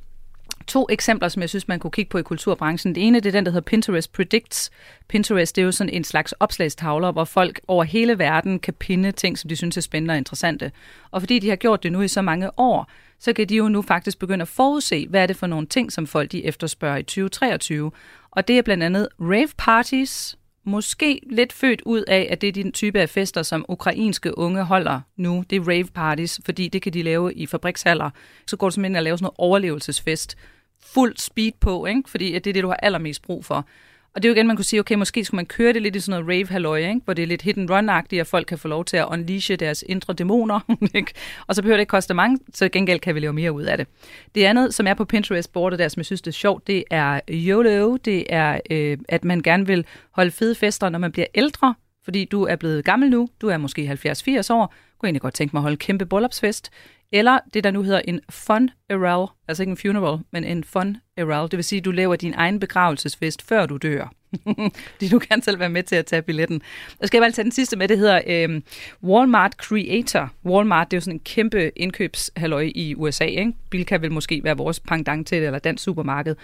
[0.68, 2.96] to eksempler, som jeg synes, man kunne kigge på i kulturbranchen.
[2.96, 4.72] Det ene det er den, der hedder Pinterest Predicts.
[5.08, 9.12] Pinterest det er jo sådan en slags opslagstavler, hvor folk over hele verden kan pinde
[9.12, 10.72] ting, som de synes er spændende og interessante.
[11.12, 13.68] Og fordi de har gjort det nu i så mange år, så kan de jo
[13.68, 16.98] nu faktisk begynde at forudse, hvad er det for nogle ting, som folk de efterspørger
[16.98, 17.92] i 2023.
[18.32, 22.52] Og det er blandt andet rave parties, måske lidt født ud af, at det er
[22.52, 25.44] den type af fester, som ukrainske unge holder nu.
[25.50, 28.10] Det er rave parties, fordi det kan de lave i fabrikshaller.
[28.48, 30.38] Så går du simpelthen og laver sådan noget overlevelsesfest.
[30.86, 32.10] Fuld speed på, ikke?
[32.10, 33.68] fordi det er det, du har allermest brug for.
[34.16, 35.96] Og det er jo igen, man kunne sige, okay, måske skulle man køre det lidt
[35.96, 37.02] i sådan noget rave halløj, ikke?
[37.06, 39.84] hvor det er lidt hit and run-agtigt, folk kan få lov til at unleashe deres
[39.88, 40.60] indre dæmoner.
[40.96, 41.14] Ikke?
[41.48, 43.78] og så behøver det ikke koste mange, så gengæld kan vi lave mere ud af
[43.78, 43.88] det.
[44.36, 47.20] Det andet, som er på Pinterest-bordet der, som jeg synes det er sjovt, det er
[47.30, 47.98] YOLO.
[47.98, 52.26] Det er, øh, at man gerne vil holde fede fester, når man bliver ældre, fordi
[52.26, 55.60] du er blevet gammel nu, du er måske 70-80 år, kunne egentlig godt tænke mig
[55.60, 56.72] at holde en kæmpe bryllupsfest,
[57.12, 60.98] eller det, der nu hedder en fun funeral, altså ikke en funeral, men en fun
[61.20, 61.52] funeral.
[61.52, 64.14] Det vil sige, at du laver din egen begravelsesfest, før du dør.
[64.94, 66.62] Fordi du kan selv være med til at tage billetten.
[67.00, 68.62] Og skal jeg bare tage den sidste med, det hedder øh,
[69.04, 70.30] Walmart Creator.
[70.46, 73.26] Walmart, det er jo sådan en kæmpe indkøbshalløj i USA.
[73.26, 73.54] Ikke?
[73.70, 76.36] Bilka vil måske være vores pangdang til det, eller dansk supermarked.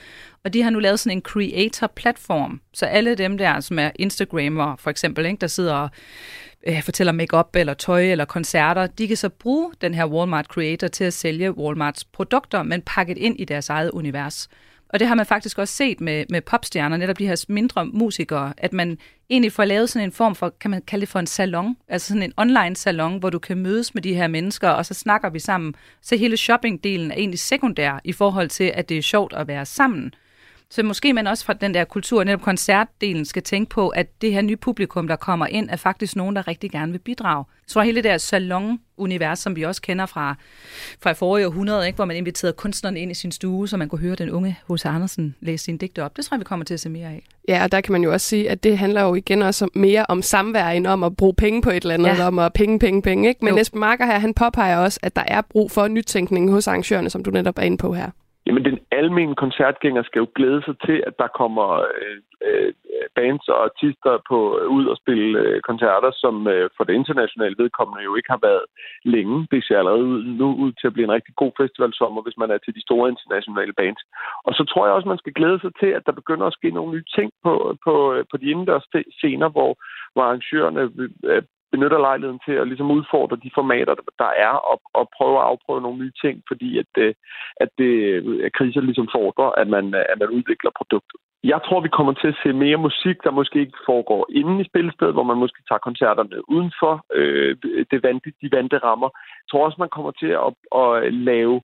[0.43, 2.61] Og de har nu lavet sådan en creator-platform.
[2.73, 5.41] Så alle dem der, som er Instagrammer for eksempel, ikke?
[5.41, 5.89] der sidder og
[6.67, 10.87] øh, fortæller makeup eller tøj eller koncerter, de kan så bruge den her Walmart Creator
[10.87, 14.49] til at sælge Walmarts produkter, men pakket ind i deres eget univers.
[14.89, 18.53] Og det har man faktisk også set med, med popstjerner, netop de her mindre musikere,
[18.57, 18.97] at man
[19.29, 22.07] egentlig får lavet sådan en form for, kan man kalde det for en salon, altså
[22.07, 25.29] sådan en online salon, hvor du kan mødes med de her mennesker, og så snakker
[25.29, 25.75] vi sammen.
[26.01, 29.65] Så hele shoppingdelen er egentlig sekundær i forhold til, at det er sjovt at være
[29.65, 30.13] sammen.
[30.71, 34.33] Så måske man også fra den der kultur, netop koncertdelen, skal tænke på, at det
[34.33, 37.45] her nye publikum, der kommer ind, er faktisk nogen, der rigtig gerne vil bidrage.
[37.67, 40.35] Så hele det der salon-univers, som vi også kender fra,
[41.01, 41.95] fra forrige århundrede, ikke?
[41.95, 44.85] hvor man inviterede kunstnerne ind i sin stue, så man kunne høre den unge H.C.
[44.85, 46.17] Andersen læse sine digte op.
[46.17, 47.23] Det tror jeg, vi kommer til at se mere af.
[47.47, 50.05] Ja, og der kan man jo også sige, at det handler jo igen også mere
[50.09, 52.27] om samvær, end om at bruge penge på et eller andet, ja.
[52.27, 53.29] om at penge, penge, penge.
[53.29, 53.45] Ikke?
[53.45, 57.09] Men Esben Marker her, han påpeger også, at der er brug for nytænkning hos arrangørerne,
[57.09, 58.09] som du netop er inde på her.
[58.45, 61.67] Jamen, den almindelige koncertgænger skal jo glæde sig til, at der kommer
[62.01, 62.73] øh, øh,
[63.15, 64.37] bands og artister på
[64.77, 68.65] ud og spille øh, koncerter, som øh, for det internationale vedkommende jo ikke har været
[69.15, 69.47] længe.
[69.51, 72.51] Det ser allerede ud, nu ud til at blive en rigtig god festivalsommer, hvis man
[72.51, 74.01] er til de store internationale bands.
[74.47, 76.69] Og så tror jeg også, man skal glæde sig til, at der begynder at ske
[76.71, 77.53] nogle nye ting på,
[77.85, 79.71] på, øh, på de indendørs scener, hvor,
[80.13, 80.81] hvor arrangørerne
[81.31, 85.47] øh, benytter lejligheden til at ligesom udfordre de formater, der er, og, og prøve at
[85.51, 87.13] afprøve nogle nye ting, fordi at, øh,
[87.63, 87.91] at, det,
[88.45, 91.19] at kriser ligesom fordrer, at man, øh, at man udvikler produktet.
[91.43, 94.69] Jeg tror, vi kommer til at se mere musik, der måske ikke foregår inde i
[94.69, 97.57] spillestedet, hvor man måske tager koncerterne udenfor øh,
[97.91, 99.09] det vante, de vante rammer.
[99.15, 100.51] Jeg tror også, man kommer til at,
[100.81, 101.61] at lave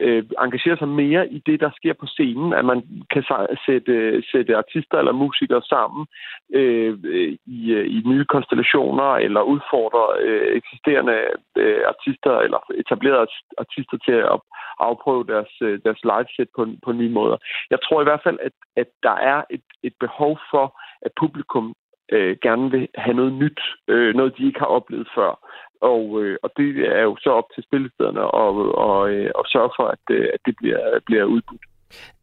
[0.00, 2.80] øh, engagere sig mere i det, der sker på scenen, at man
[3.12, 3.24] kan
[3.66, 6.06] sætte, sætte artister eller musikere sammen
[6.54, 6.98] øh,
[7.46, 11.18] i, øh, i nye konstellationer, eller udfordre øh, eksisterende
[11.56, 13.26] øh, artister, eller etablerede
[13.58, 14.40] artister til at
[14.80, 17.36] afprøve deres, øh, deres liveset på, på nye måder.
[17.70, 21.74] Jeg tror i hvert fald, at, at der er et, et behov for, at publikum
[22.12, 25.30] øh, gerne vil have noget nyt, øh, noget de ikke har oplevet før.
[25.80, 28.52] Og, øh, og det er jo så op til spillestederne og,
[28.88, 31.64] og, øh, og sørge for, at, øh, at det bliver, bliver udbudt.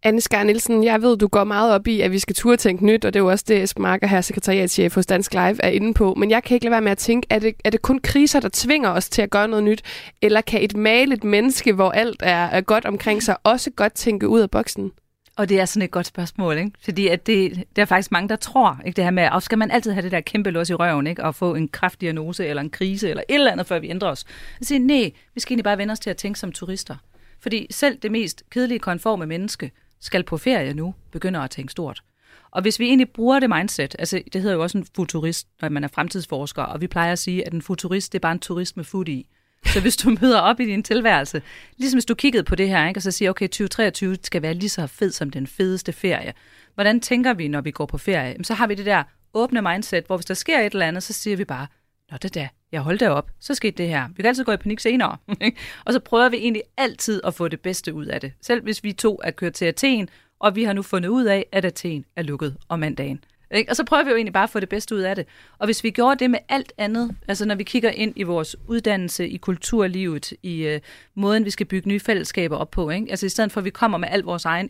[0.03, 2.85] Anne Skar Nielsen, jeg ved, du går meget op i, at vi skal turde tænke
[2.85, 5.69] nyt, og det er jo også det, Esben Marker her, sekretariatschef hos Dansk Live, er
[5.69, 6.13] inde på.
[6.13, 8.39] Men jeg kan ikke lade være med at tænke, er det, er det kun kriser,
[8.39, 9.81] der tvinger os til at gøre noget nyt?
[10.21, 14.27] Eller kan et malet menneske, hvor alt er, er godt omkring sig, også godt tænke
[14.27, 14.91] ud af boksen?
[15.37, 16.71] Og det er sådan et godt spørgsmål, ikke?
[16.83, 18.95] Fordi at det, det er faktisk mange, der tror, ikke?
[18.95, 21.23] Det her med, at skal man altid have det der kæmpe lås i røven, ikke?
[21.23, 24.25] Og få en kraftdiagnose eller en krise eller et eller andet, før vi ændrer os.
[24.59, 26.95] Jeg siger, nej, vi skal egentlig bare vende os til at tænke som turister.
[27.39, 32.03] Fordi selv det mest kedelige konforme menneske skal på ferie nu begynder at tænke stort.
[32.51, 35.69] Og hvis vi egentlig bruger det mindset, altså det hedder jo også en futurist, når
[35.69, 38.39] man er fremtidsforsker, og vi plejer at sige, at en futurist, det er bare en
[38.39, 39.27] turist med fod i.
[39.65, 41.41] Så hvis du møder op i din tilværelse,
[41.77, 44.53] ligesom hvis du kiggede på det her, ikke, og så siger, okay, 2023 skal være
[44.53, 46.33] lige så fed som den fedeste ferie.
[46.73, 48.43] Hvordan tænker vi, når vi går på ferie?
[48.43, 51.13] Så har vi det der åbne mindset, hvor hvis der sker et eller andet, så
[51.13, 51.67] siger vi bare,
[52.11, 54.07] Nå, det der, jeg holdt det op, så skete det her.
[54.07, 55.17] Vi kan altid gå i panik senere.
[55.85, 58.33] og så prøver vi egentlig altid at få det bedste ud af det.
[58.41, 61.45] Selv hvis vi to er kørt til Athen, og vi har nu fundet ud af,
[61.51, 63.23] at Athen er lukket om mandagen.
[63.51, 63.71] Ikke?
[63.71, 65.25] Og så prøver vi jo egentlig bare at få det bedste ud af det.
[65.57, 68.55] Og hvis vi gjorde det med alt andet, altså når vi kigger ind i vores
[68.67, 70.79] uddannelse, i kulturlivet, i øh,
[71.15, 73.07] måden, vi skal bygge nye fællesskaber op på, ikke?
[73.09, 74.69] altså i stedet for, at vi kommer med al vores egen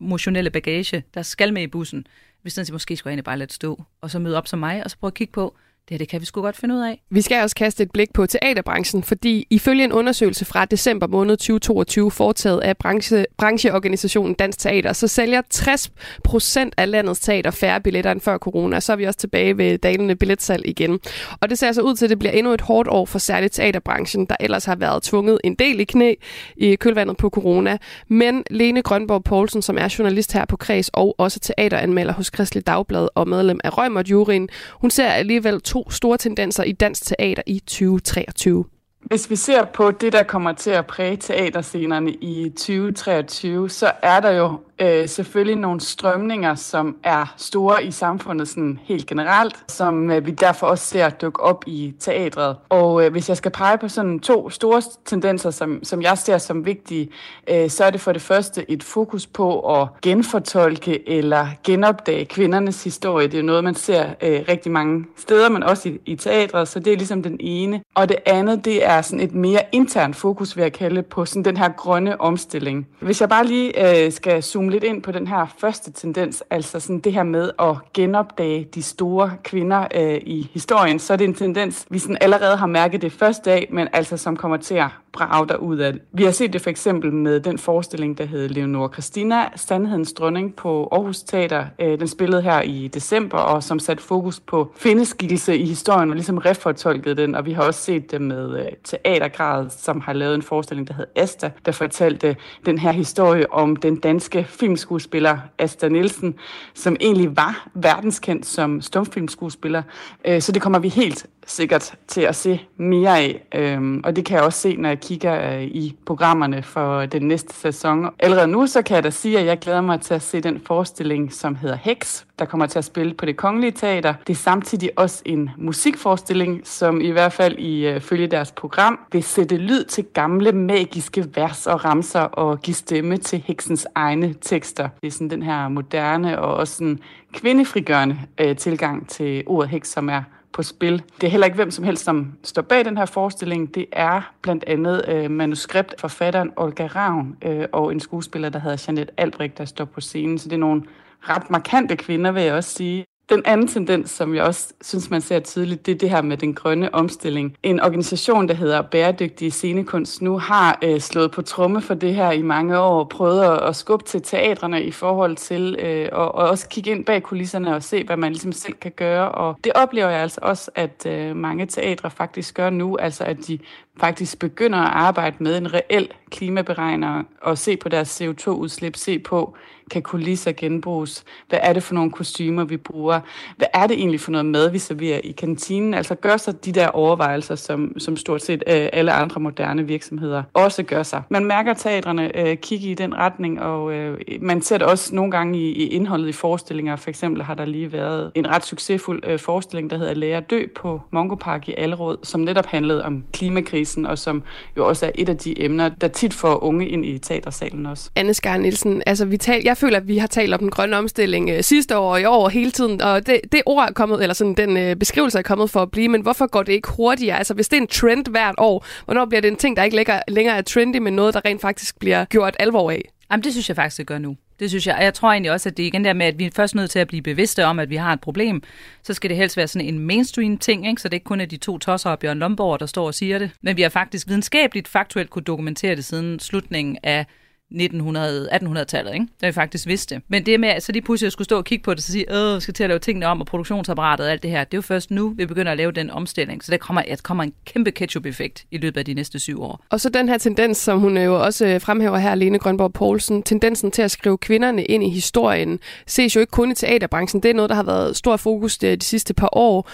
[0.00, 2.06] emotionelle bagage, der skal med i bussen,
[2.42, 4.90] hvis den måske skulle egentlig bare lade stå, og så møde op som mig, og
[4.90, 5.56] så prøve at kigge på,
[5.88, 7.02] det her, det kan vi sgu godt finde ud af.
[7.10, 11.36] Vi skal også kaste et blik på teaterbranchen, fordi ifølge en undersøgelse fra december måned
[11.36, 15.90] 2022, foretaget af branche, brancheorganisationen Dansk Teater, så sælger 60
[16.24, 18.80] procent af landets teater færre billetter end før corona.
[18.80, 21.00] Så er vi også tilbage ved dalende billetsalg igen.
[21.40, 23.54] Og det ser altså ud til, at det bliver endnu et hårdt år for særligt
[23.54, 26.14] teaterbranchen, der ellers har været tvunget en del i knæ
[26.56, 27.78] i kølvandet på corona.
[28.08, 32.66] Men Lene Grønborg Poulsen, som er journalist her på Kreds og også teateranmelder hos Kristelig
[32.66, 37.04] Dagblad og medlem af Rømert Jurien, hun ser alligevel to to store tendenser i dansk
[37.04, 38.77] teater i 2023.
[39.00, 44.20] Hvis vi ser på det, der kommer til at præge teaterscenerne i 2023, så er
[44.20, 50.10] der jo øh, selvfølgelig nogle strømninger, som er store i samfundet sådan helt generelt, som
[50.10, 52.56] øh, vi derfor også ser dukke op i teatret.
[52.68, 56.38] Og øh, hvis jeg skal pege på sådan to store tendenser, som, som jeg ser
[56.38, 57.10] som vigtige,
[57.48, 62.84] øh, så er det for det første et fokus på at genfortolke eller genopdage kvindernes
[62.84, 63.28] historie.
[63.28, 66.80] Det er noget, man ser øh, rigtig mange steder, men også i, i teatret, så
[66.80, 67.80] det er ligesom den ene.
[67.94, 71.44] Og det andet, det er sådan et mere internt fokus, vil jeg kalde på sådan
[71.44, 72.88] den her grønne omstilling.
[73.00, 76.80] Hvis jeg bare lige øh, skal zoome lidt ind på den her første tendens, altså
[76.80, 81.24] sådan det her med at genopdage de store kvinder øh, i historien, så er det
[81.24, 84.74] en tendens, vi sådan allerede har mærket det første dag, men altså som kommer til
[84.74, 86.02] at brage ud af det.
[86.12, 90.54] Vi har set det for eksempel med den forestilling, der hed Leonora Christina, Sandhedens dronning
[90.54, 91.64] på Aarhus Teater.
[91.78, 96.16] Øh, den spillede her i december, og som satte fokus på findeskikkelse i historien, og
[96.16, 100.34] ligesom refortolkede den, og vi har også set det med øh, Teatergrad, som har lavet
[100.34, 102.36] en forestilling, der hed Asta, der fortalte
[102.66, 106.34] den her historie om den danske filmskuespiller Asta Nielsen,
[106.74, 109.82] som egentlig var verdenskendt som stumfilmskuespiller.
[110.24, 113.46] Øh, så det kommer vi helt sikkert til at se mere af.
[113.54, 117.22] Øhm, og det kan jeg også se, når jeg kigger øh, i programmerne for den
[117.22, 118.08] næste sæson.
[118.18, 120.60] Allerede nu så kan jeg da sige, at jeg glæder mig til at se den
[120.66, 124.14] forestilling, som hedder Hex, der kommer til at spille på det kongelige teater.
[124.26, 129.22] Det er samtidig også en musikforestilling, som i hvert fald ifølge øh, deres program vil
[129.22, 134.88] sætte lyd til gamle magiske vers og ramser og give stemme til heksens egne tekster.
[135.00, 136.98] Det er sådan den her moderne og også sådan
[137.32, 140.22] kvindefrigørende øh, tilgang til ordet heks, som er
[140.58, 141.02] på spil.
[141.20, 143.74] Det er heller ikke hvem som helst, som står bag den her forestilling.
[143.74, 149.10] Det er blandt andet øh, manuskriptforfatteren Olga Ravn øh, og en skuespiller, der hedder Janet
[149.16, 150.38] Albrecht, der står på scenen.
[150.38, 150.82] Så det er nogle
[151.20, 153.04] ret markante kvinder, vil jeg også sige.
[153.30, 156.36] Den anden tendens, som jeg også synes, man ser tydeligt, det er det her med
[156.36, 157.56] den grønne omstilling.
[157.62, 162.30] En organisation, der hedder Bæredygtige Scenekunst, nu har øh, slået på tromme for det her
[162.30, 166.34] i mange år, og prøvet at, at skubbe til teatrene i forhold til, øh, og,
[166.34, 169.32] og også kigge ind bag kulisserne og se, hvad man ligesom selv kan gøre.
[169.32, 173.36] Og det oplever jeg altså også, at øh, mange teatre faktisk gør nu, altså at
[173.46, 173.58] de
[174.00, 179.56] faktisk begynder at arbejde med en reel klimaberegner og se på deres CO2-udslip, se på,
[179.88, 183.20] kan kulisser genbruges, hvad er det for nogle kostymer, vi bruger,
[183.56, 185.94] hvad er det egentlig for noget mad, vi serverer i kantinen?
[185.94, 190.42] Altså gør sig de der overvejelser, som, som stort set øh, alle andre moderne virksomheder
[190.54, 191.22] også gør sig.
[191.28, 195.30] Man mærker teatrene øh, kigge i den retning, og øh, man ser det også nogle
[195.30, 196.96] gange i, i indholdet i forestillinger.
[196.96, 200.62] For eksempel har der lige været en ret succesfuld øh, forestilling, der hedder Lære dø
[200.76, 204.42] på Mongo Park i Allerød, som netop handlede om klimakrisen, og som
[204.76, 208.10] jo også er et af de emner, der tit får unge ind i teatersalen også.
[208.16, 210.96] Anne Skar Nielsen, altså vi tal, jeg føler, at vi har talt om den grønne
[210.96, 214.22] omstilling øh, sidste år og i år hele tiden, og det, det ord er kommet,
[214.22, 216.88] eller sådan den øh, beskrivelse er kommet for at blive, men hvorfor går det ikke
[216.88, 217.38] hurtigere?
[217.38, 219.96] Altså hvis det er en trend hvert år, hvornår bliver det en ting, der ikke
[219.96, 223.02] længere, længere er trendy, men noget, der rent faktisk bliver gjort alvor af?
[223.30, 224.36] Jamen, det synes jeg faktisk, det gør nu.
[224.60, 224.96] Det synes jeg.
[224.96, 226.74] Og jeg tror egentlig også, at det er igen der med, at vi er først
[226.74, 228.62] nødt til at blive bevidste om, at vi har et problem.
[229.02, 231.02] Så skal det helst være sådan en mainstream ting, ikke?
[231.02, 233.38] så det ikke kun er de to tosser og Bjørn Lomborg, der står og siger
[233.38, 233.50] det.
[233.62, 237.26] Men vi har faktisk videnskabeligt, faktuelt kunne dokumentere det siden slutningen af
[237.70, 239.26] 1900, 1800-tallet, ikke?
[239.40, 240.22] Da vi faktisk vidste det.
[240.28, 242.34] Men det med, at så lige pludselig skulle stå og kigge på det, og sige,
[242.34, 244.74] øh, vi skal til at lave tingene om, og produktionsapparatet og alt det her, det
[244.74, 246.64] er jo først nu, vi begynder at lave den omstilling.
[246.64, 249.84] Så der kommer, der kommer en kæmpe ketchup-effekt i løbet af de næste syv år.
[249.90, 253.42] Og så den her tendens, som hun jo også øh, fremhæver her, Lene Grønborg Poulsen,
[253.42, 257.42] tendensen til at skrive kvinderne ind i historien, ses jo ikke kun i teaterbranchen.
[257.42, 259.90] Det er noget, der har været stor fokus de, de sidste par år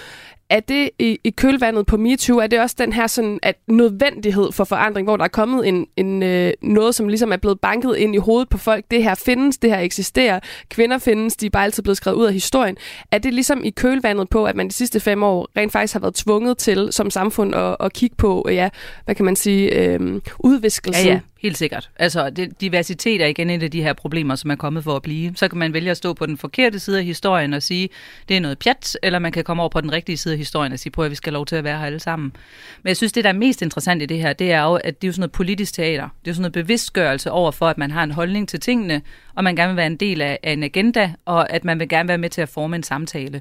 [0.55, 4.53] er det i, i kølvandet på MeToo, er det også den her sådan, at nødvendighed
[4.53, 7.97] for forandring, hvor der er kommet en, en, øh, noget, som ligesom er blevet banket
[7.97, 8.85] ind i hovedet på folk.
[8.91, 10.41] Det her findes, det her eksisterer.
[10.69, 12.77] Kvinder findes, de er bare altid blevet skrevet ud af historien.
[13.11, 16.01] Er det ligesom i kølvandet på, at man de sidste fem år rent faktisk har
[16.01, 18.69] været tvunget til som samfund at, at kigge på, ja,
[19.05, 21.07] hvad kan man sige, øh, udviskelsen?
[21.07, 21.21] Ja, ja.
[21.45, 21.91] Helt sikkert.
[21.97, 25.03] Altså, det, diversitet er igen et af de her problemer, som er kommet for at
[25.03, 25.33] blive.
[25.37, 27.89] Så kan man vælge at stå på den forkerte side af historien og sige,
[28.29, 30.73] det er noget pjat, eller man kan komme over på den rigtige side af historien
[30.73, 32.33] og sige, på at vi skal have lov til at være her alle sammen.
[32.83, 35.03] Men jeg synes, det der er mest interessant i det her, det er jo, at
[35.03, 36.03] det er jo sådan noget politisk teater.
[36.03, 39.03] Det er jo sådan noget bevidstgørelse over for, at man har en holdning til tingene,
[39.35, 41.89] og man gerne vil være en del af, af en agenda, og at man vil
[41.89, 43.41] gerne være med til at forme en samtale.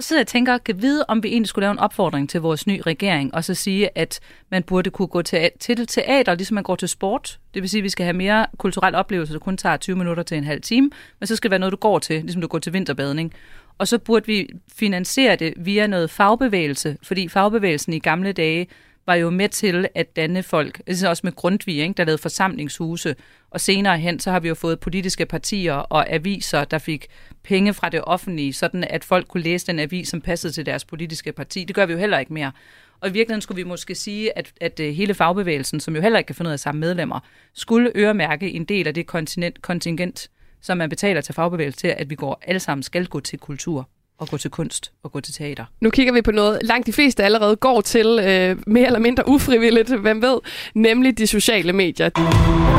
[0.00, 2.40] Så sidder jeg og tænker, kan vide, om vi egentlig skulle lave en opfordring til
[2.40, 6.54] vores nye regering, og så sige, at man burde kunne gå til, til teater, ligesom
[6.54, 7.38] man går til sport.
[7.54, 10.22] Det vil sige, at vi skal have mere kulturel oplevelse, der kun tager 20 minutter
[10.22, 12.48] til en halv time, men så skal det være noget, du går til, ligesom du
[12.48, 13.34] går til vinterbadning.
[13.78, 18.66] Og så burde vi finansiere det via noget fagbevægelse, fordi fagbevægelsen i gamle dage
[19.10, 23.16] var jo med til at danne folk, altså også med Grundtvig, ikke, der lavede forsamlingshuse,
[23.50, 27.06] og senere hen, så har vi jo fået politiske partier og aviser, der fik
[27.42, 30.84] penge fra det offentlige, sådan at folk kunne læse den avis, som passede til deres
[30.84, 31.64] politiske parti.
[31.64, 32.52] Det gør vi jo heller ikke mere.
[33.00, 36.18] Og i virkeligheden skulle vi måske sige, at, at øh, hele fagbevægelsen, som jo heller
[36.18, 37.20] ikke kan finde ud af samme medlemmer,
[37.54, 42.10] skulle øremærke en del af det kontingent, kontingent som man betaler til fagbevægelsen til, at
[42.10, 43.88] vi går alle sammen skal gå til kultur
[44.20, 45.64] og gå til kunst og gå til teater.
[45.80, 49.28] Nu kigger vi på noget, langt de fleste allerede går til, øh, mere eller mindre
[49.28, 50.38] ufrivilligt, hvem ved,
[50.74, 52.08] nemlig de sociale medier.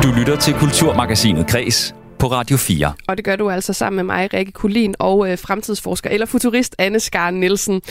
[0.03, 2.93] Du lytter til Kulturmagasinet Kres på Radio 4.
[3.07, 6.75] Og det gør du altså sammen med mig, Rikke Kulin, og øh, fremtidsforsker eller futurist
[6.77, 7.81] Anne Skar Nielsen.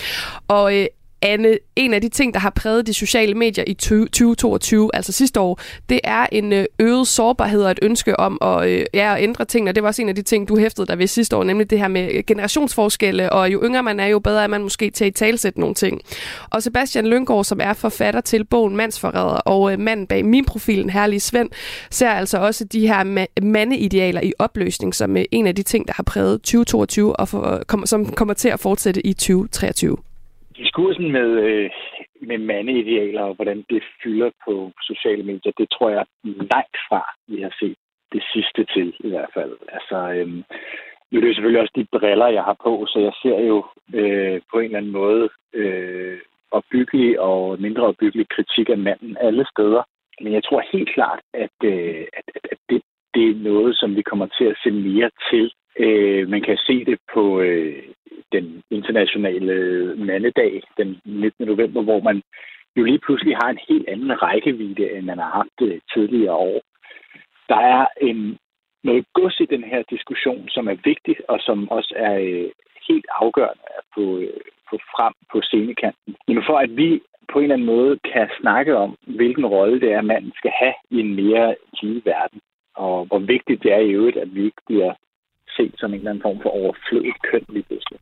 [0.49, 0.87] Og øh,
[1.23, 5.41] Anne, en af de ting, der har præget de sociale medier i 2022, altså sidste
[5.41, 9.23] år, det er en øh, øget sårbarhed og et ønske om at, øh, ja, at
[9.23, 9.73] ændre tingene.
[9.73, 11.79] Det var også en af de ting, du hæftede dig ved sidste år, nemlig det
[11.79, 15.05] her med øh, generationsforskelle, og jo yngre man er, jo bedre er man måske til
[15.05, 16.01] at talsætte nogle ting.
[16.51, 20.91] Og Sebastian Lyngård, som er forfatter til bogen Mandsforræder og øh, manden bag min profilen,
[20.91, 21.49] Herlige Svend,
[21.91, 25.93] ser altså også de her mandeidealer i opløsning som øh, en af de ting, der
[25.97, 29.97] har præget 2022, og for, som kommer til at fortsætte i 2023
[30.61, 31.71] diskursen med, øh,
[32.21, 37.43] med mandeidealer og hvordan det fylder på sociale medier, det tror jeg langt fra, vi
[37.43, 37.77] har set
[38.13, 39.53] det sidste til i hvert fald.
[39.77, 40.29] Altså, øh,
[41.09, 43.59] nu er det jo selvfølgelig også de briller, jeg har på, så jeg ser jo
[44.01, 46.19] øh, på en eller anden måde øh,
[46.51, 49.83] opbyggelig og mindre opbyggelig kritik af manden alle steder.
[50.23, 52.83] Men jeg tror helt klart, at, øh, at, at, at det,
[53.15, 55.53] det er noget, som vi kommer til at se mere til.
[55.79, 57.83] Øh, man kan se det på øh,
[58.33, 59.55] den internationale
[59.97, 61.47] mandedag den 19.
[61.47, 62.23] november, hvor man
[62.77, 66.61] jo lige pludselig har en helt anden rækkevidde, end man har haft det tidligere år.
[67.49, 68.39] Der er en,
[68.85, 72.51] noget gods i den her diskussion, som er vigtigt, og som også er øh,
[72.89, 76.17] helt afgørende at få, øh, få frem på scenekanten.
[76.29, 77.01] Men for at vi
[77.33, 80.75] på en eller anden måde kan snakke om, hvilken rolle det er, manden skal have
[80.91, 82.41] i en mere lige verden,
[82.75, 84.95] og hvor vigtigt det er i øvrigt, at vi ikke bliver
[85.57, 88.01] set som en eller anden form for overflødigt køn lige pludselig.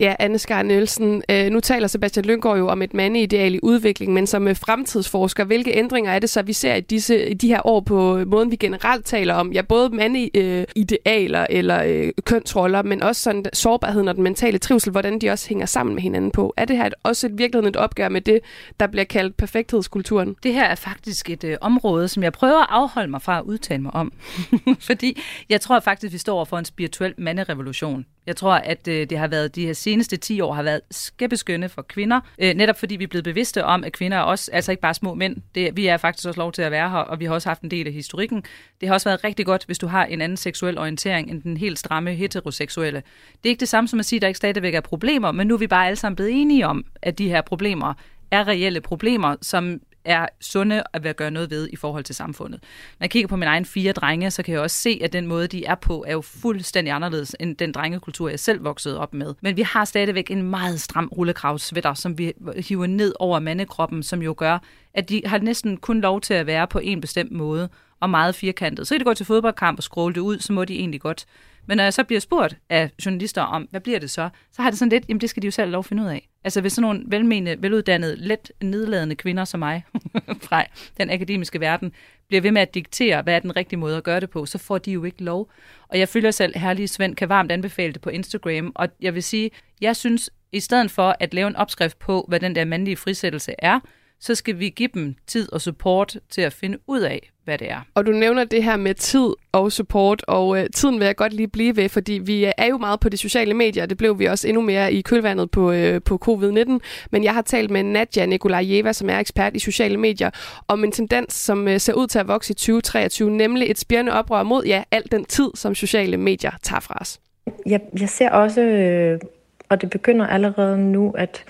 [0.00, 1.22] Ja, Anne Skar Nielsen.
[1.30, 5.44] Øh, nu taler Sebastian Lyngård jo om et mandeideal i udvikling, men som øh, fremtidsforsker,
[5.44, 8.28] hvilke ændringer er det så, vi ser i, disse, i de her år på øh,
[8.28, 9.52] måden, vi generelt taler om?
[9.52, 14.90] Ja, både mandeidealer øh, eller øh, kønsroller, men også sådan sårbarheden og den mentale trivsel,
[14.90, 16.54] hvordan de også hænger sammen med hinanden på.
[16.56, 18.40] Er det her også et virkeligheden et opgør med det,
[18.80, 20.36] der bliver kaldt perfekthedskulturen?
[20.42, 23.44] Det her er faktisk et øh, område, som jeg prøver at afholde mig fra at
[23.44, 24.12] udtale mig om.
[24.88, 28.06] Fordi jeg tror faktisk, vi står for en spirituel manderevolution.
[28.26, 31.68] Jeg tror, at øh, det har været de her seneste 10 år har været skæbbeskønne
[31.68, 34.72] for kvinder, øh, netop fordi vi er blevet bevidste om, at kvinder er også, altså
[34.72, 37.20] ikke bare små mænd, det, vi er faktisk også lov til at være her, og
[37.20, 38.42] vi har også haft en del af historikken.
[38.80, 41.56] Det har også været rigtig godt, hvis du har en anden seksuel orientering end den
[41.56, 43.02] helt stramme heteroseksuelle.
[43.42, 45.46] Det er ikke det samme som at sige, at der ikke stadigvæk er problemer, men
[45.46, 47.94] nu er vi bare alle sammen blevet enige om, at de her problemer
[48.30, 52.60] er reelle problemer, som er sunde at være gøre noget ved i forhold til samfundet.
[52.98, 55.26] Når jeg kigger på mine egne fire drenge, så kan jeg også se, at den
[55.26, 59.14] måde, de er på, er jo fuldstændig anderledes end den drengekultur, jeg selv voksede op
[59.14, 59.34] med.
[59.40, 62.32] Men vi har stadigvæk en meget stram rullekravsvætter, som vi
[62.68, 64.58] hiver ned over mandekroppen, som jo gør,
[64.94, 67.68] at de har næsten kun lov til at være på en bestemt måde
[68.00, 68.86] og meget firkantet.
[68.86, 71.26] Så kan de gå til fodboldkamp og scrolle det ud, så må de egentlig godt.
[71.66, 74.70] Men når jeg så bliver spurgt af journalister om, hvad bliver det så, så har
[74.70, 76.28] det sådan lidt, jamen det skal de jo selv lov at finde ud af.
[76.46, 79.84] Altså hvis sådan nogle velmenende, veluddannede, let nedladende kvinder som mig
[80.46, 80.64] fra
[80.96, 81.92] den akademiske verden
[82.28, 84.58] bliver ved med at diktere, hvad er den rigtige måde at gøre det på, så
[84.58, 85.50] får de jo ikke lov.
[85.88, 89.22] Og jeg følger selv, herlige Svend kan varmt anbefale det på Instagram, og jeg vil
[89.22, 92.96] sige, jeg synes, i stedet for at lave en opskrift på, hvad den der mandlige
[92.96, 93.80] frisættelse er,
[94.20, 97.70] så skal vi give dem tid og support til at finde ud af, hvad det
[97.70, 97.80] er.
[97.94, 101.32] Og du nævner det her med tid og support, og øh, tiden vil jeg godt
[101.32, 104.18] lige blive ved, fordi vi øh, er jo meget på de sociale medier, det blev
[104.18, 106.78] vi også endnu mere i kølvandet på, øh, på covid-19,
[107.10, 110.30] men jeg har talt med Nadja Nikolajeva, som er ekspert i sociale medier,
[110.68, 114.12] om en tendens, som øh, ser ud til at vokse i 2023, nemlig et spjørende
[114.12, 117.20] oprør mod ja, al den tid, som sociale medier tager fra os.
[117.66, 119.20] Jeg, jeg ser også, øh,
[119.68, 121.44] og det begynder allerede nu, at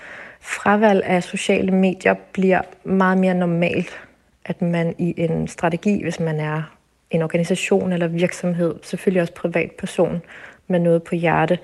[0.47, 3.99] fravalg af sociale medier bliver meget mere normalt.
[4.45, 6.77] At man i en strategi, hvis man er
[7.11, 10.21] en organisation eller virksomhed, selvfølgelig også privatperson
[10.67, 11.59] med noget på hjerte,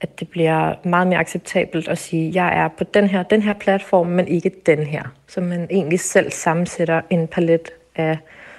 [0.00, 3.52] at det bliver meget mere acceptabelt at sige, jeg er på den her, den her
[3.52, 5.02] platform, men ikke den her.
[5.26, 8.18] Så man egentlig selv sammensætter en palet af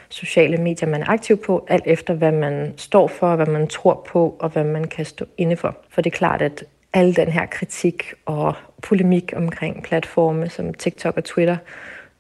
[0.10, 4.06] sociale medier, man er aktiv på, alt efter hvad man står for, hvad man tror
[4.08, 5.78] på, og hvad man kan stå inde for.
[5.90, 6.64] For det er klart, at
[6.94, 11.58] al den her kritik og polemik omkring platforme som TikTok og Twitter,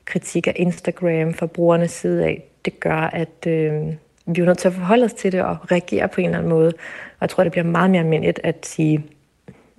[0.05, 3.73] kritik af Instagram fra brugernes side af, det gør, at øh,
[4.25, 6.49] vi er nødt til at forholde os til det og reagere på en eller anden
[6.49, 6.67] måde.
[6.67, 9.05] Og jeg tror, det bliver meget mere almindeligt at sige,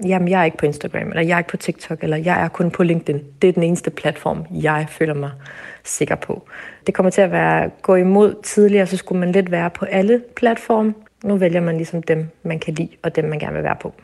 [0.07, 2.49] jamen jeg er ikke på Instagram, eller jeg er ikke på TikTok, eller jeg er
[2.49, 3.25] kun på LinkedIn.
[3.43, 5.31] Det er den eneste platform, jeg føler mig
[5.85, 6.49] sikker på.
[6.87, 10.23] Det kommer til at være gå imod tidligere, så skulle man lidt være på alle
[10.37, 10.95] platforme.
[11.25, 13.95] Nu vælger man ligesom dem, man kan lide, og dem, man gerne vil være på.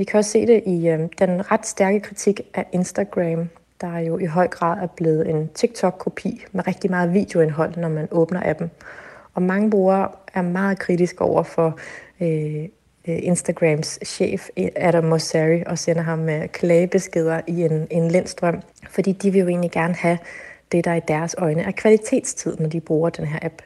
[0.00, 3.48] Vi kan også se det i øh, den ret stærke kritik af Instagram,
[3.80, 8.08] der jo i høj grad er blevet en TikTok-kopi med rigtig meget videoindhold, når man
[8.10, 8.70] åbner appen.
[9.34, 11.78] Og mange brugere er meget kritiske over for
[12.20, 12.62] øh,
[13.08, 18.62] øh Instagrams chef, øh, Adam Mosseri, og sender ham med klagebeskeder i en, en lindstrøm,
[18.90, 20.18] fordi de vil jo egentlig gerne have
[20.72, 23.62] det, der i deres øjne er kvalitetstid, når de bruger den her app.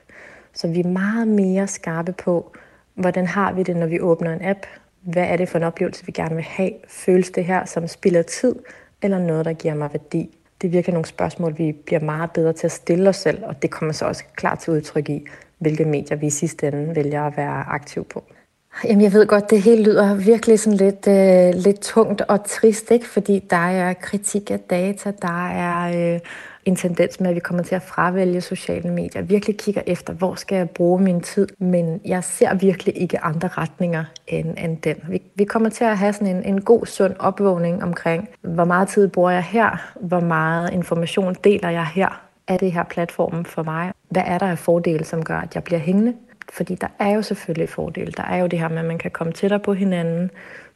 [0.53, 2.53] Så vi er meget mere skarpe på,
[2.95, 4.67] hvordan har vi det, når vi åbner en app?
[5.05, 6.73] Hvad er det for en oplevelse, vi gerne vil have?
[6.89, 8.55] Føles det her som spiller tid,
[9.03, 10.39] eller noget, der giver mig værdi?
[10.63, 13.71] Det virker nogle spørgsmål, vi bliver meget bedre til at stille os selv, og det
[13.71, 15.27] kommer så også klart til udtryk i,
[15.59, 18.25] hvilke medier vi i sidste ende vælger at være aktiv på.
[18.85, 22.91] Jamen, jeg ved godt, det hele lyder virkelig sådan lidt, øh, lidt tungt og trist,
[22.91, 23.07] ikke?
[23.07, 26.21] fordi der er kritik af data, der er øh,
[26.65, 29.23] en tendens med, at vi kommer til at fravælge sociale medier.
[29.23, 33.21] Jeg virkelig kigger efter, hvor skal jeg bruge min tid, men jeg ser virkelig ikke
[33.21, 34.97] andre retninger end, end den.
[35.09, 38.89] Vi, vi kommer til at have sådan en, en god, sund opvågning omkring, hvor meget
[38.89, 43.63] tid bruger jeg her, hvor meget information deler jeg her, er det her platformen for
[43.63, 43.93] mig?
[44.09, 46.15] Hvad er der af fordele, som gør, at jeg bliver hængende?
[46.53, 48.13] Fordi der er jo selvfølgelig fordele.
[48.13, 50.31] Der er jo det her med, at man kan komme tættere på hinanden,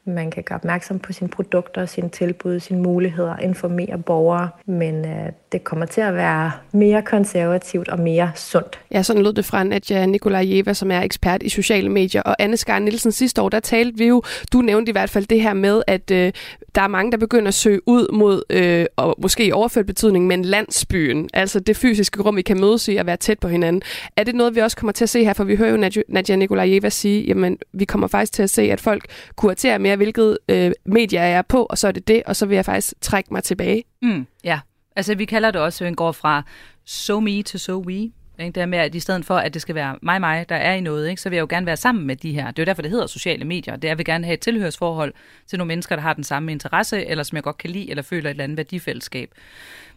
[0.09, 5.33] man kan gøre opmærksom på sine produkter, sine tilbud, sine muligheder, informere borgere, men øh,
[5.53, 8.81] det kommer til at være mere konservativt og mere sundt.
[8.91, 12.23] Ja, sådan lød det fra Nadja Nikolajeva, som er ekspert i sociale medier.
[12.23, 15.27] Og Anne Skar Nielsen, sidste år, der talte vi jo, du nævnte i hvert fald
[15.27, 16.33] det her med, at øh,
[16.75, 20.27] der er mange, der begynder at søge ud mod, øh, og måske i overført betydning,
[20.27, 23.83] men landsbyen, altså det fysiske rum, vi kan mødes i og være tæt på hinanden.
[24.17, 25.33] Er det noget, vi også kommer til at se her?
[25.33, 28.81] For vi hører jo Nadja Nikolajeva sige, jamen vi kommer faktisk til at se, at
[28.81, 29.05] folk
[29.37, 32.47] kuraterer mere, hvilket øh, medier jeg er på, og så er det det, og så
[32.47, 33.85] vil jeg faktisk trække mig tilbage.
[34.03, 34.61] Mm, ja,
[34.97, 36.43] altså vi kalder det også, at vi går fra
[36.85, 38.11] so me to so we.
[38.39, 38.53] Ikke?
[38.55, 40.75] Det her med, at i stedet for, at det skal være mig, mig, der er
[40.75, 41.23] i noget, ikke?
[41.23, 42.47] så vil jeg jo gerne være sammen med de her.
[42.51, 43.77] Det er jo derfor, det hedder sociale medier.
[43.77, 45.15] Det er, at jeg vil gerne have et tilhørsforhold
[45.47, 48.03] til nogle mennesker, der har den samme interesse, eller som jeg godt kan lide, eller
[48.03, 49.31] føler et eller andet værdifællesskab.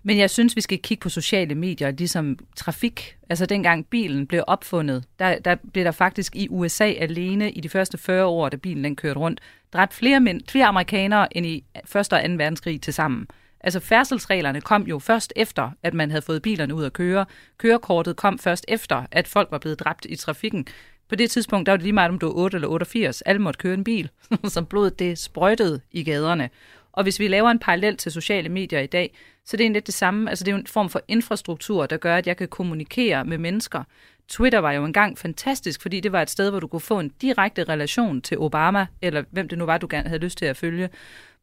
[0.04, 3.18] Men jeg synes, vi skal kigge på sociale medier, ligesom trafik.
[3.30, 7.70] Altså dengang bilen blev opfundet, der, der blev der faktisk i USA alene i de
[7.70, 9.40] første 40 år, da bilen den kørte rundt,
[9.74, 11.64] dræbt flere, mænd, flere amerikanere end i
[11.96, 11.96] 1.
[11.96, 12.16] og 2.
[12.38, 13.28] verdenskrig til sammen.
[13.64, 17.26] Altså færdselsreglerne kom jo først efter, at man havde fået bilerne ud at køre.
[17.58, 20.68] Kørekortet kom først efter, at folk var blevet dræbt i trafikken.
[21.10, 23.22] På det tidspunkt, der var det lige meget, om du var 8 eller 88.
[23.22, 24.10] Alle måtte køre en bil,
[24.48, 26.50] som blodet det sprøjtede i gaderne.
[26.92, 29.86] Og hvis vi laver en parallel til sociale medier i dag, så det er lidt
[29.86, 30.30] det samme.
[30.30, 33.84] Altså det er en form for infrastruktur, der gør, at jeg kan kommunikere med mennesker.
[34.30, 37.10] Twitter var jo engang fantastisk, fordi det var et sted, hvor du kunne få en
[37.22, 40.58] direkte relation til Obama, eller hvem det nu var, du gerne havde lyst til at
[40.58, 40.90] følge.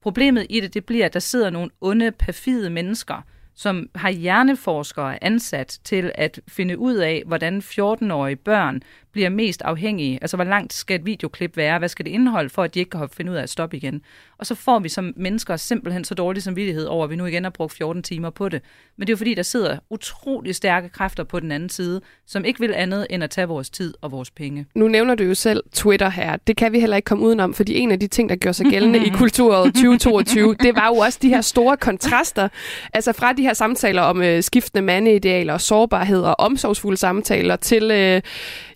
[0.03, 3.23] Problemet i det, det bliver, at der sidder nogle onde, perfide mennesker,
[3.55, 8.83] som har hjerneforskere ansat til at finde ud af, hvordan 14-årige børn
[9.19, 10.19] bliver mest afhængige.
[10.21, 11.79] Altså, hvor langt skal et videoklip være?
[11.79, 14.03] Hvad skal det indeholde, for at de ikke kan finde ud af at stoppe igen?
[14.39, 17.43] Og så får vi som mennesker simpelthen så dårlig samvittighed over, at vi nu igen
[17.45, 18.63] har brugt 14 timer på det.
[18.97, 22.45] Men det er jo fordi, der sidder utrolig stærke kræfter på den anden side, som
[22.45, 24.67] ikke vil andet end at tage vores tid og vores penge.
[24.75, 26.37] Nu nævner du jo selv Twitter her.
[26.37, 28.67] Det kan vi heller ikke komme udenom, fordi en af de ting, der gør sig
[28.67, 32.49] gældende i kulturåret 2022, det var jo også de her store kontraster.
[32.95, 37.91] Altså fra de her samtaler om øh, skiftende mandeidealer og sårbarhed og omsorgsfulde samtaler til
[37.91, 38.23] øh,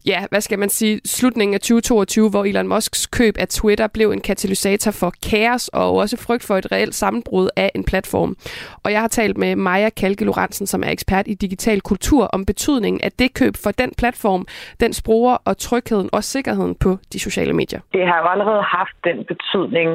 [0.06, 4.10] ja, hvad skal man sige, slutningen af 2022, hvor Elon Musks køb af Twitter blev
[4.10, 8.36] en katalysator for kaos og også frygt for et reelt sammenbrud af en platform.
[8.84, 12.46] Og jeg har talt med Maja Kalke Lorentzen, som er ekspert i digital kultur, om
[12.46, 14.46] betydningen af det køb for den platform,
[14.80, 17.80] den bruger og trygheden og sikkerheden på de sociale medier.
[17.92, 19.88] Det har jo allerede haft den betydning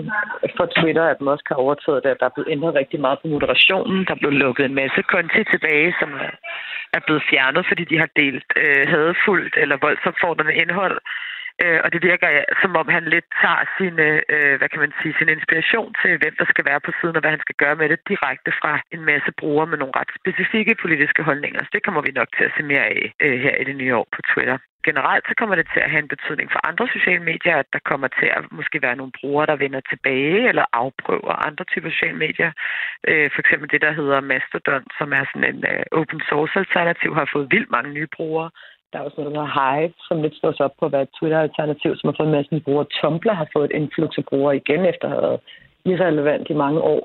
[0.57, 3.27] for Twitter, at Musk har overtaget det, at der er blevet ændret rigtig meget på
[3.27, 4.05] moderationen.
[4.09, 6.09] Der blev lukket en masse konti tilbage, som
[6.97, 10.97] er blevet fjernet, fordi de har delt øh, hadefuldt eller voldsopfordrende indhold.
[11.63, 12.29] Øh, og det virker
[12.61, 13.95] som om, han lidt tager sin,
[14.35, 17.21] øh, hvad kan man sige, sin inspiration til, hvem der skal være på siden, og
[17.21, 20.75] hvad han skal gøre med det, direkte fra en masse brugere med nogle ret specifikke
[20.83, 21.59] politiske holdninger.
[21.63, 23.95] Så det kommer vi nok til at se mere af øh, her i det nye
[23.95, 24.57] år på Twitter.
[24.89, 27.79] Generelt så kommer det til at have en betydning for andre sociale medier, at der
[27.91, 32.17] kommer til at måske være nogle brugere, der vender tilbage eller afprøver andre typer sociale
[32.25, 32.51] medier.
[33.09, 37.09] Øh, for eksempel det, der hedder Mastodon, som er sådan en øh, open source alternativ,
[37.15, 38.49] har fået vildt mange nye brugere.
[38.91, 41.15] Der er også noget, der hedder Hive, som lidt slås op på at være et
[41.19, 42.91] Twitter-alternativ, som har fået en masse brugere.
[43.01, 45.39] Tumblr har fået et influx af brugere igen, efter at have været
[45.85, 47.01] irrelevant i mange år.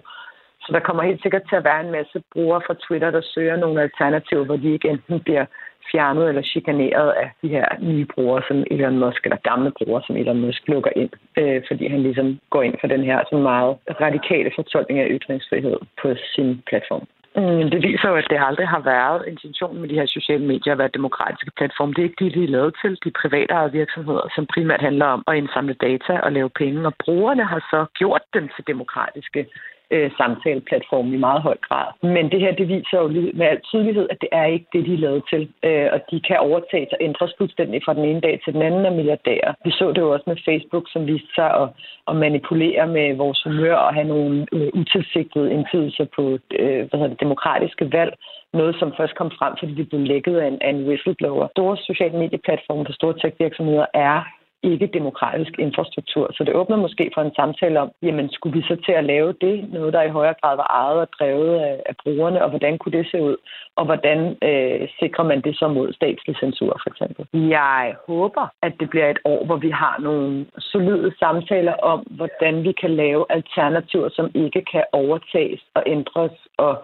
[0.64, 3.56] Så der kommer helt sikkert til at være en masse brugere fra Twitter, der søger
[3.56, 5.44] nogle alternativer, hvor de ikke enten bliver
[5.90, 10.16] fjernet eller chikaneret af de her nye brugere, som Elon Musk, eller gamle brugere, som
[10.16, 13.76] Elon Musk lukker ind, øh, fordi han ligesom går ind for den her så meget
[14.00, 17.06] radikale fortolkning af ytringsfrihed på sin platform.
[17.36, 20.72] Mm, det viser jo, at det aldrig har været intentionen med de her sociale medier
[20.72, 21.92] at være demokratiske platforme.
[21.92, 22.98] Det er ikke det, de er lavet til.
[23.04, 26.86] De private virksomheder, som primært handler om at indsamle data og lave penge.
[26.86, 29.46] Og brugerne har så gjort dem til demokratiske
[29.94, 31.88] øh, samtaleplatform i meget høj grad.
[32.14, 34.94] Men det her, det viser jo med al tydelighed, at det er ikke det, de
[34.94, 35.42] er lavet til.
[35.62, 38.86] Øh, og de kan overtages og ændres fuldstændig fra den ene dag til den anden
[38.86, 39.52] af milliardærer.
[39.64, 41.68] Vi så det jo også med Facebook, som viste sig at,
[42.08, 46.22] at manipulere med vores humør og have nogle øh, utilsigtede indflydelser på
[46.60, 48.12] øh, hvad hedder det, demokratiske valg.
[48.52, 51.48] Noget, som først kom frem, fordi det blev lækket af en, af en whistleblower.
[51.56, 54.18] Store sociale medieplatforme for store tech-virksomheder er
[54.62, 56.30] ikke demokratisk infrastruktur.
[56.32, 59.34] Så det åbner måske for en samtale om, jamen skulle vi så til at lave
[59.40, 62.78] det, noget der i højere grad var ejet og drevet af, af brugerne, og hvordan
[62.78, 63.36] kunne det se ud?
[63.76, 67.26] Og hvordan øh, sikrer man det så mod statslig censur, for eksempel?
[67.50, 72.64] Jeg håber, at det bliver et år, hvor vi har nogle solide samtaler om, hvordan
[72.64, 76.82] vi kan lave alternativer, som ikke kan overtages og ændres og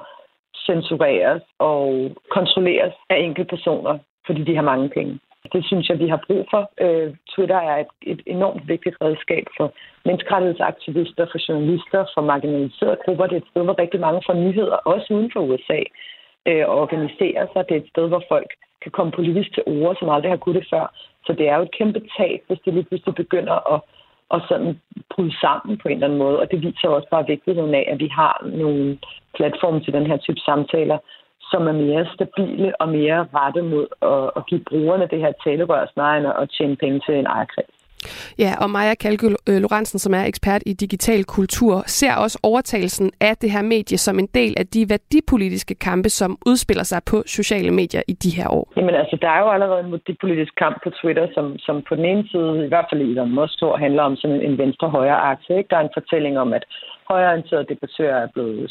[0.67, 5.19] censureres og kontrolleres af enkelte personer, fordi de har mange penge.
[5.53, 6.63] Det synes jeg, vi har brug for.
[6.85, 9.73] Øh, Twitter er et, et enormt vigtigt redskab for
[10.05, 13.27] menneskerettighedsaktivister, for journalister, for marginaliserede grupper.
[13.27, 15.81] Det er et sted, hvor rigtig mange får nyheder, også uden for USA,
[16.49, 17.69] øh, og organiserer sig.
[17.69, 18.51] Det er et sted, hvor folk
[18.83, 20.87] kan komme politisk til ord, som aldrig har kunnet det før.
[21.27, 23.81] Så det er jo et kæmpe tab, hvis det lige pludselig begynder at,
[24.35, 24.81] at sådan
[25.13, 26.41] bryde sammen på en eller anden måde.
[26.41, 28.99] Og det viser også bare vigtigheden af, at vi har nogle
[29.37, 30.99] platforme til den her type samtaler,
[31.51, 35.87] som er mere stabile og mere rettet mod at, at give brugerne det her talerør
[35.95, 37.75] snarere end at tjene penge til en ejerkreds.
[38.39, 43.11] Ja, og Maja Kalke øh, Lorentzen, som er ekspert i digital kultur, ser også overtagelsen
[43.21, 47.23] af det her medie som en del af de værdipolitiske kampe, som udspiller sig på
[47.27, 48.73] sociale medier i de her år.
[48.77, 52.05] Jamen altså, der er jo allerede en værdipolitisk kamp på Twitter, som, som på den
[52.05, 55.37] ene side, i hvert fald i Elon Musk, handler om sådan en venstre-højre.
[55.51, 55.69] Ikke?
[55.71, 56.65] Der er en fortælling om, at
[57.11, 58.71] højreorienterede debattører er blevet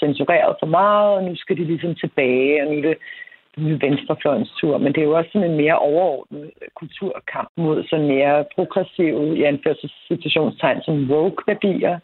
[0.00, 4.78] censureret for meget, og nu skal de ligesom tilbage, og nu er det venstrefløjens tur,
[4.78, 9.36] men det er jo også sådan en mere overordnet øh, kulturkamp mod sådan mere progressive,
[9.38, 11.98] i anførselssituationstegn, som woke-værdier,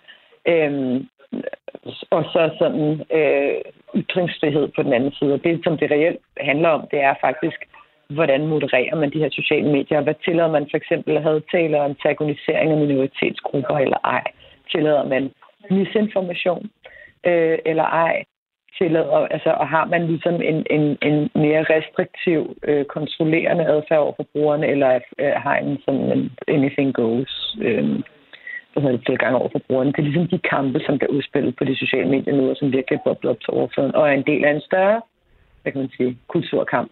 [0.48, 1.08] øhm,
[2.10, 3.54] og så sådan øh,
[3.94, 5.32] ytringsfrihed på den anden side.
[5.34, 7.58] Og det, som det reelt handler om, det er faktisk,
[8.08, 10.00] hvordan modererer man de her sociale medier?
[10.00, 14.24] Hvad tillader man for eksempel at have taler om antagonisering af minoritetsgrupper eller ej?
[14.72, 15.30] Tillader man
[15.70, 16.70] misinformation
[17.26, 18.24] øh, eller ej?
[18.78, 24.12] tillader, altså, og har man ligesom en, en, en mere restriktiv, øh, kontrollerende adfærd over
[24.16, 27.84] for brugerne, eller øh, har en sådan en anything goes øh,
[28.72, 29.92] hvad hedder det, tilgang over for brugerne.
[29.92, 32.72] Det er ligesom de kampe, som bliver udspillet på de sociale medier nu, og som
[32.72, 35.00] virkelig er boblet op til overfladen, og er en del af en større,
[35.62, 36.90] hvad kan man sige, kulturkamp,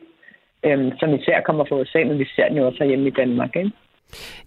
[0.67, 3.57] øh, som især kommer fra USA, men vi ser den jo også hjemme i Danmark,
[3.57, 3.73] ikke?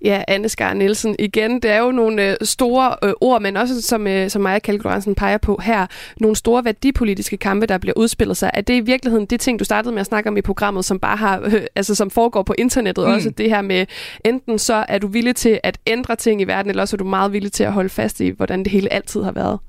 [0.05, 1.15] Ja, Anne Skar Nielsen.
[1.19, 4.59] Igen, det er jo nogle øh, store øh, ord, men også som, øh, som Maja
[4.59, 4.81] Kalk
[5.17, 5.87] peger på her,
[6.19, 8.51] nogle store værdipolitiske kampe, der bliver udspillet sig.
[8.53, 10.99] Er det i virkeligheden det ting, du startede med at snakke om i programmet, som
[10.99, 13.13] bare har, øh, altså som foregår på internettet mm.
[13.13, 13.85] også, det her med,
[14.25, 17.05] enten så er du villig til at ændre ting i verden, eller også er du
[17.05, 19.59] meget villig til at holde fast i, hvordan det hele altid har været?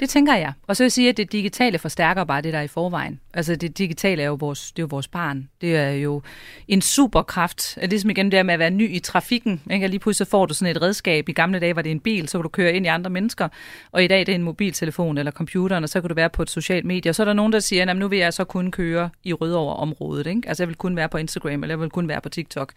[0.00, 0.52] Det tænker jeg.
[0.66, 3.20] Og så vil jeg sige, at det digitale forstærker bare det, der er i forvejen.
[3.34, 5.48] Altså det digitale er jo vores, det er jo vores barn.
[5.60, 6.22] Det er jo
[6.68, 7.74] en superkraft.
[7.74, 9.62] Det er ligesom igen det med at være ny i trafikken.
[9.70, 9.88] Ikke?
[9.88, 11.28] lige pludselig får du sådan et redskab.
[11.28, 13.48] I gamle dage var det en bil, så kunne du køre ind i andre mennesker.
[13.92, 16.42] Og i dag det er en mobiltelefon eller computeren, og så kan du være på
[16.42, 17.10] et socialt medie.
[17.10, 19.32] Og så er der nogen, der siger, at nu vil jeg så kun køre i
[19.32, 20.26] Rødovre-området.
[20.26, 20.48] Ikke?
[20.48, 22.72] Altså jeg vil kun være på Instagram, eller jeg vil kun være på TikTok.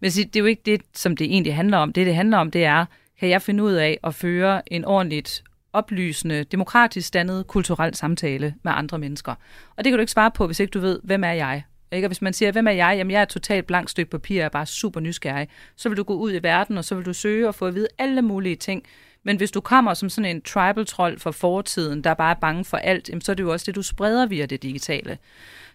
[0.00, 1.92] Men det er jo ikke det, som det egentlig handler om.
[1.92, 2.84] Det, det handler om, det er,
[3.20, 5.42] kan jeg finde ud af at føre en ordentligt
[5.74, 9.34] oplysende, demokratisk dannet, kulturel samtale med andre mennesker.
[9.76, 11.62] Og det kan du ikke svare på, hvis ikke du ved, hvem er jeg?
[11.92, 12.06] Ikke?
[12.06, 12.94] Og hvis man siger, hvem er jeg?
[12.96, 15.48] Jamen, jeg er et totalt blankt stykke papir, jeg er bare super nysgerrig.
[15.76, 17.74] Så vil du gå ud i verden, og så vil du søge og få at
[17.74, 18.82] vide alle mulige ting.
[19.22, 22.76] Men hvis du kommer som sådan en tribal-trold fra fortiden, der bare er bange for
[22.76, 25.18] alt, jamen, så er det jo også det, du spreder via det digitale.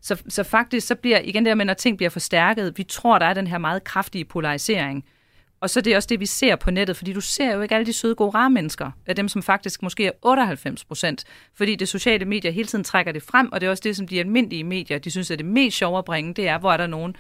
[0.02, 3.26] Så, så faktisk, så bliver igen det med, når ting bliver forstærket, vi tror, der
[3.26, 5.06] er den her meget kraftige polarisering.
[5.62, 7.76] Og så det er også det, vi ser på nettet, fordi du ser jo ikke
[7.76, 11.24] alle de søde, gode, rare mennesker, af dem, som faktisk måske er 98 procent,
[11.56, 14.08] fordi det sociale medier hele tiden trækker det frem, og det er også det, som
[14.08, 16.78] de almindelige medier, de synes er det mest sjove at bringe, det er, hvor er
[16.78, 17.16] der nogen,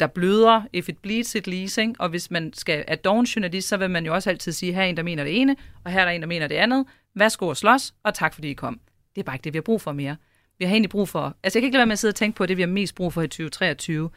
[0.00, 3.76] der bløder, if it bleeds, it leasing, og hvis man skal er doven journalist, så
[3.76, 6.00] vil man jo også altid sige, her er en, der mener det ene, og her
[6.00, 6.86] er der en, der mener det andet.
[7.14, 8.80] Værsgo og slås, og tak fordi I kom.
[9.14, 10.16] Det er bare ikke det, vi har brug for mere.
[10.58, 12.16] Vi har egentlig brug for, altså jeg kan ikke lade være med at sidde og
[12.16, 14.10] tænke på, det vi har mest brug for i 2023,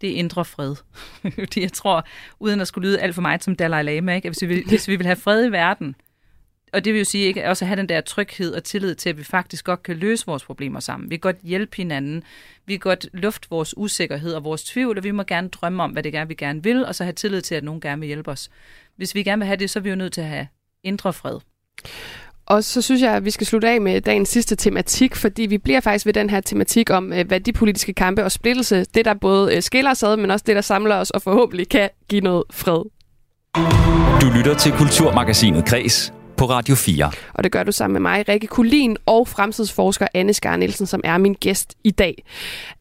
[0.00, 0.74] det er indre fred.
[1.34, 2.06] Fordi jeg tror,
[2.40, 4.28] uden at skulle lyde alt for meget som Dalai Lama, ikke?
[4.28, 5.96] Hvis, vi vil, hvis vi vil have fred i verden,
[6.72, 9.08] og det vil jo sige ikke også at have den der tryghed og tillid til,
[9.08, 11.10] at vi faktisk godt kan løse vores problemer sammen.
[11.10, 12.22] Vi kan godt hjælpe hinanden.
[12.66, 15.90] Vi kan godt lufte vores usikkerhed og vores tvivl, og vi må gerne drømme om,
[15.90, 18.06] hvad det er, vi gerne vil, og så have tillid til, at nogen gerne vil
[18.06, 18.50] hjælpe os.
[18.96, 20.48] Hvis vi gerne vil have det, så er vi jo nødt til at have
[20.82, 21.38] indre fred.
[22.46, 25.58] Og så synes jeg, at vi skal slutte af med dagens sidste tematik, fordi vi
[25.58, 27.24] bliver faktisk ved den her tematik om øh,
[27.96, 30.96] kampe og splittelse, det der både øh, skiller os ad, men også det, der samler
[30.96, 32.82] os og forhåbentlig kan give noget fred.
[34.20, 37.10] Du lytter til Kulturmagasinet Kres på Radio 4.
[37.34, 41.00] Og det gør du sammen med mig, Rikke Kulin og fremtidsforsker Anne Skar Nielsen, som
[41.04, 42.24] er min gæst i dag.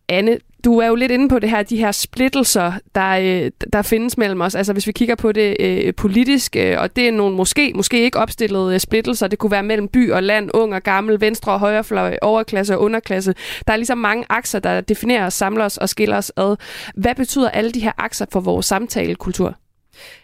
[0.10, 3.82] Anne, du er jo lidt inde på det her, de her splittelser, der, øh, der
[3.82, 4.56] findes mellem os.
[4.56, 8.04] Altså hvis vi kigger på det øh, politisk, øh, og det er nogle måske, måske
[8.04, 9.28] ikke opstillede øh, splittelser.
[9.28, 12.82] Det kunne være mellem by og land, ung og gammel, venstre og højrefløj, overklasse og
[12.82, 13.34] underklasse.
[13.68, 16.58] Der er ligesom mange akser, der definerer os, samler os og skiller os ad.
[16.96, 19.56] Hvad betyder alle de her akser for vores samtalekultur?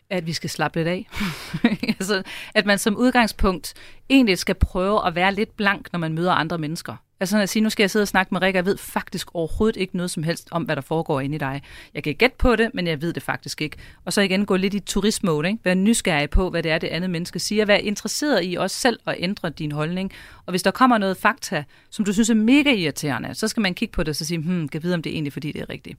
[0.09, 1.07] At vi skal slappe lidt af.
[1.99, 2.23] altså,
[2.55, 3.73] at man som udgangspunkt
[4.09, 6.95] egentlig skal prøve at være lidt blank, når man møder andre mennesker.
[7.21, 9.79] Altså at sige, nu skal jeg sidde og snakke med Rikke, jeg ved faktisk overhovedet
[9.79, 11.61] ikke noget som helst om, hvad der foregår inde i dig.
[11.93, 13.77] Jeg kan gætte på det, men jeg ved det faktisk ikke.
[14.05, 15.59] Og så igen gå lidt i turistmode, ikke?
[15.63, 17.65] Være nysgerrig på, hvad det er, det andet menneske siger.
[17.65, 20.11] Være interesseret i også selv at ændre din holdning.
[20.45, 23.73] Og hvis der kommer noget fakta, som du synes er mega irriterende, så skal man
[23.73, 25.61] kigge på det og så sige, hmm, kan vide, om det er egentlig, fordi det
[25.61, 25.97] er rigtigt.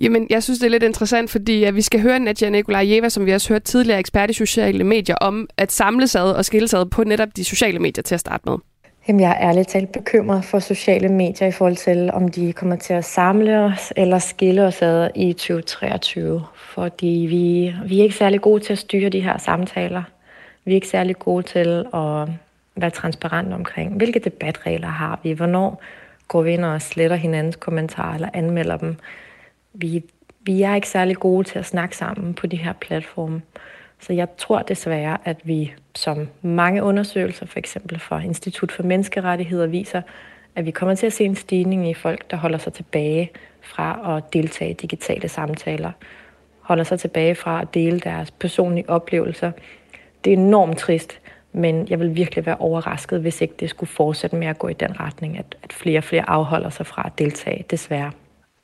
[0.00, 3.26] Jamen, jeg synes, det er lidt interessant, fordi at vi skal høre Nadja Nikolajeva, som
[3.26, 6.90] vi også hørt tidligere, ekspert i sociale medier, om at samle sig og skille sig
[6.90, 8.56] på netop de sociale medier til at starte med.
[9.08, 12.76] Jamen, jeg er ærligt talt bekymret for sociale medier i forhold til, om de kommer
[12.76, 16.42] til at samle os eller skille os ad i 2023.
[16.54, 20.02] Fordi vi, vi er ikke særlig gode til at styre de her samtaler.
[20.64, 22.28] Vi er ikke særlig gode til at
[22.76, 25.82] være transparente omkring, hvilke debatregler har vi, hvornår
[26.28, 28.96] går vi ind og sletter hinandens kommentarer eller anmelder dem.
[29.72, 30.04] Vi,
[30.40, 33.42] vi er ikke særlig gode til at snakke sammen på de her platforme.
[34.00, 39.66] Så jeg tror desværre, at vi, som mange undersøgelser, for eksempel fra Institut for Menneskerettigheder,
[39.66, 40.02] viser,
[40.56, 43.30] at vi kommer til at se en stigning i folk, der holder sig tilbage
[43.62, 45.92] fra at deltage i digitale samtaler,
[46.60, 49.52] holder sig tilbage fra at dele deres personlige oplevelser.
[50.24, 51.20] Det er enormt trist,
[51.52, 54.72] men jeg vil virkelig være overrasket, hvis ikke det skulle fortsætte med at gå i
[54.72, 58.12] den retning, at, at flere og flere afholder sig fra at deltage, desværre.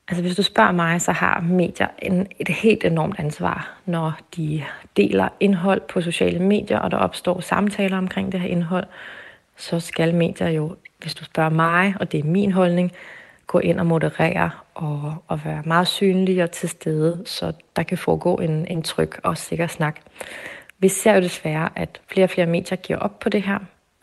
[0.07, 4.63] Altså hvis du spørger mig, så har medier en, et helt enormt ansvar, når de
[4.97, 8.85] deler indhold på sociale medier, og der opstår samtaler omkring det her indhold,
[9.57, 12.91] så skal medier jo, hvis du spørger mig, og det er min holdning,
[13.47, 17.97] gå ind og moderere og, og være meget synlige og til stede, så der kan
[17.97, 19.99] foregå en, en tryg og sikker snak.
[20.79, 23.59] Vi ser jo desværre, at flere og flere medier giver op på det her.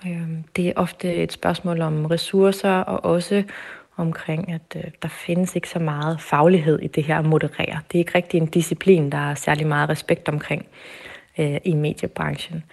[0.06, 3.42] Øhm, det er ofte et spørgsmål om ressourcer og også
[3.96, 7.80] omkring, at øh, der findes ikke så meget faglighed i det her at moderere.
[7.92, 10.66] Det er ikke rigtig en disciplin, der er særlig meget respekt omkring
[11.38, 12.64] øh, i mediebranchen.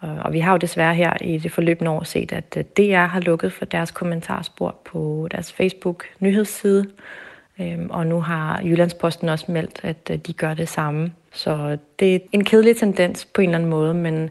[0.00, 3.20] Og vi har jo desværre her i det forløbende år set, at øh, DR har
[3.20, 6.86] lukket for deres kommentarspor på deres Facebook-nyhedsside.
[7.60, 11.12] øh, og nu har Jyllandsposten også meldt, at øh, de gør det samme.
[11.32, 14.30] Så det er en kedelig tendens på en eller anden måde, men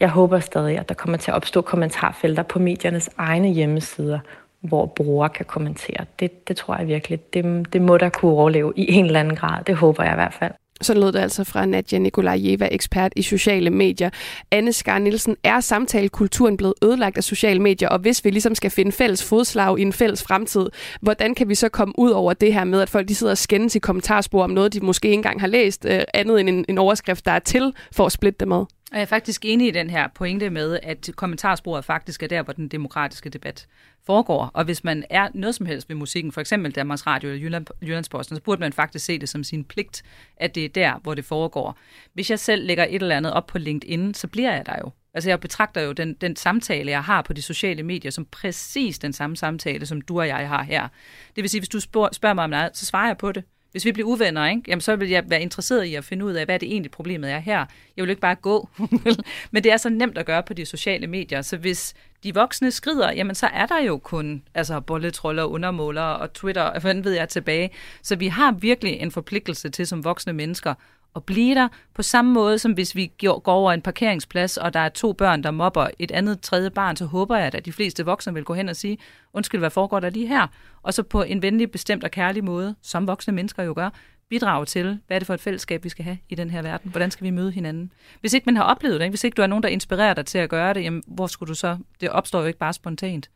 [0.00, 4.18] jeg håber stadig, at der kommer til at opstå kommentarfelter på mediernes egne hjemmesider,
[4.60, 6.04] hvor brugere kan kommentere.
[6.20, 9.36] Det, det tror jeg virkelig, det, det må der kunne overleve i en eller anden
[9.36, 9.64] grad.
[9.64, 10.52] Det håber jeg i hvert fald.
[10.80, 14.10] Så lød det altså fra Nadja Nikolajeva, ekspert i sociale medier.
[14.50, 18.70] Anne Skar Nielsen, er samtalekulturen blevet ødelagt af sociale medier, og hvis vi ligesom skal
[18.70, 20.66] finde fælles fodslag i en fælles fremtid,
[21.00, 23.38] hvordan kan vi så komme ud over det her med, at folk de sidder og
[23.38, 26.64] skændes i kommentarspor om noget, de måske ikke engang har læst, øh, andet end en,
[26.68, 28.64] en overskrift, der er til for at splitte dem ad?
[28.90, 32.42] Og jeg er faktisk enig i den her pointe med, at kommentarsporet faktisk er der,
[32.42, 33.66] hvor den demokratiske debat
[34.06, 34.50] foregår.
[34.54, 37.66] Og hvis man er noget som helst ved musikken, for eksempel Danmarks Radio eller Jylland,
[37.82, 40.02] Jyllandsposten, så burde man faktisk se det som sin pligt,
[40.36, 41.78] at det er der, hvor det foregår.
[42.14, 44.90] Hvis jeg selv lægger et eller andet op på LinkedIn, så bliver jeg der jo.
[45.14, 48.98] Altså jeg betragter jo den, den samtale, jeg har på de sociale medier, som præcis
[48.98, 50.88] den samme samtale, som du og jeg har her.
[51.36, 53.44] Det vil sige, hvis du spørger, spørger mig om noget, så svarer jeg på det.
[53.72, 54.62] Hvis vi bliver uvenner, ikke?
[54.68, 57.30] Jamen, så vil jeg være interesseret i at finde ud af, hvad det egentlig problemet
[57.30, 57.66] er her.
[57.96, 58.68] Jeg vil ikke bare gå.
[59.52, 62.70] Men det er så nemt at gøre på de sociale medier, så hvis de voksne
[62.70, 67.12] skrider, jamen så er der jo kun altså bolletroller, undermålere og Twitter, og hvad ved
[67.12, 67.70] jeg tilbage.
[68.02, 70.74] Så vi har virkelig en forpligtelse til som voksne mennesker
[71.16, 74.80] at blive der på samme måde, som hvis vi går over en parkeringsplads, og der
[74.80, 78.04] er to børn, der mobber et andet tredje barn, så håber jeg, at de fleste
[78.04, 78.98] voksne vil gå hen og sige,
[79.32, 80.46] undskyld, hvad foregår der lige her?
[80.82, 83.90] Og så på en venlig, bestemt og kærlig måde, som voksne mennesker jo gør,
[84.30, 86.90] bidrage til, hvad er det for et fællesskab, vi skal have i den her verden?
[86.90, 87.92] Hvordan skal vi møde hinanden?
[88.20, 90.38] Hvis ikke man har oplevet det, hvis ikke du er nogen, der inspirerer dig til
[90.38, 91.78] at gøre det, jamen, hvor skulle du så?
[92.00, 93.30] Det opstår jo ikke bare spontant.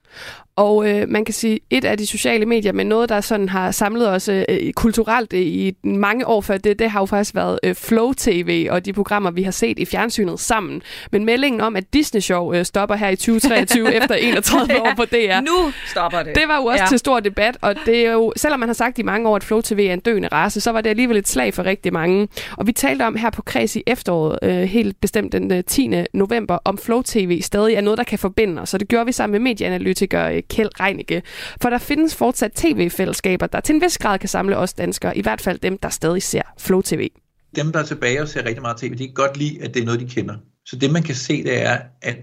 [0.56, 3.70] Og øh, man kan sige, et af de sociale medier, men noget, der sådan har
[3.70, 7.74] samlet os øh, kulturelt i mange år før det, det har jo faktisk været øh,
[7.74, 10.82] Flow TV og de programmer, vi har set i fjernsynet sammen.
[11.12, 15.04] Men meldingen om, at Disney Show øh, stopper her i 2023 efter 31 år på
[15.04, 15.40] DR.
[15.40, 16.34] Nu stopper det.
[16.34, 16.88] Det var jo også ja.
[16.88, 19.44] til stor debat, og det er jo, selvom man har sagt i mange år, at
[19.44, 22.28] Flow TV er en døende race, så var det alligevel et slag for rigtig mange.
[22.56, 25.88] Og vi talte om her på Kreds i efteråret, øh, helt bestemt den 10.
[25.94, 28.68] Øh, november, om Flow TV stadig er noget, der kan forbinde os.
[28.68, 31.22] Så det gjorde vi sammen med medieanalytiker øh, Kjeld Reinicke.
[31.62, 35.22] For der findes fortsat tv-fællesskaber, der til en vis grad kan samle os danskere, i
[35.22, 37.10] hvert fald dem, der stadig ser Flow TV.
[37.56, 39.82] Dem, der er tilbage og ser rigtig meget tv, de kan godt lide, at det
[39.82, 40.34] er noget, de kender.
[40.66, 42.16] Så det, man kan se, det er, at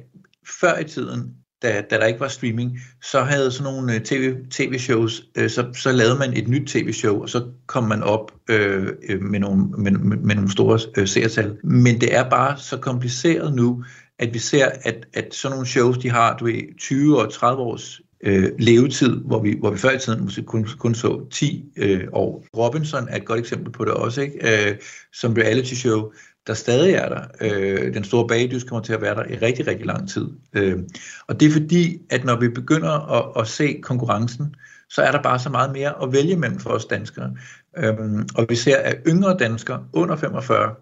[0.61, 4.35] før i tiden, da, da der ikke var streaming, så havde sådan nogle øh, TV,
[4.51, 8.87] tv-shows, øh, så, så lavede man et nyt tv-show, og så kom man op øh,
[9.09, 11.57] øh med, nogle, med, med nogle store øh, seertal.
[11.63, 13.83] Men det er bare så kompliceret nu,
[14.19, 17.61] at vi ser, at, at sådan nogle shows, de har du ved, 20 og 30
[17.61, 21.65] års øh, levetid, hvor vi, hvor vi før i tiden måske kun, kun så 10
[21.77, 22.45] øh, år.
[22.57, 24.69] Robinson er et godt eksempel på det også, ikke?
[24.69, 24.77] Øh,
[25.13, 26.11] som reality show,
[26.47, 27.21] der stadig er der.
[27.41, 30.27] Øh, den store bagdys kommer til at være der i rigtig, rigtig lang tid.
[30.53, 30.79] Øh,
[31.27, 34.55] og det er fordi, at når vi begynder at, at se konkurrencen,
[34.89, 37.35] så er der bare så meget mere at vælge mellem for os danskere.
[37.77, 37.95] Øh,
[38.35, 40.75] og vi ser, at yngre danskere under 45,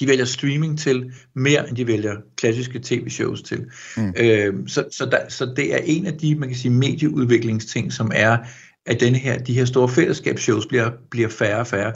[0.00, 3.66] de vælger streaming til mere, end de vælger klassiske tv-shows til.
[3.96, 4.14] Mm.
[4.18, 8.10] Øh, så, så, der, så det er en af de, man kan sige, medieudviklingsting, som
[8.14, 8.38] er,
[8.86, 11.92] at denne her, de her store fællesskabsshows bliver, bliver færre og færre.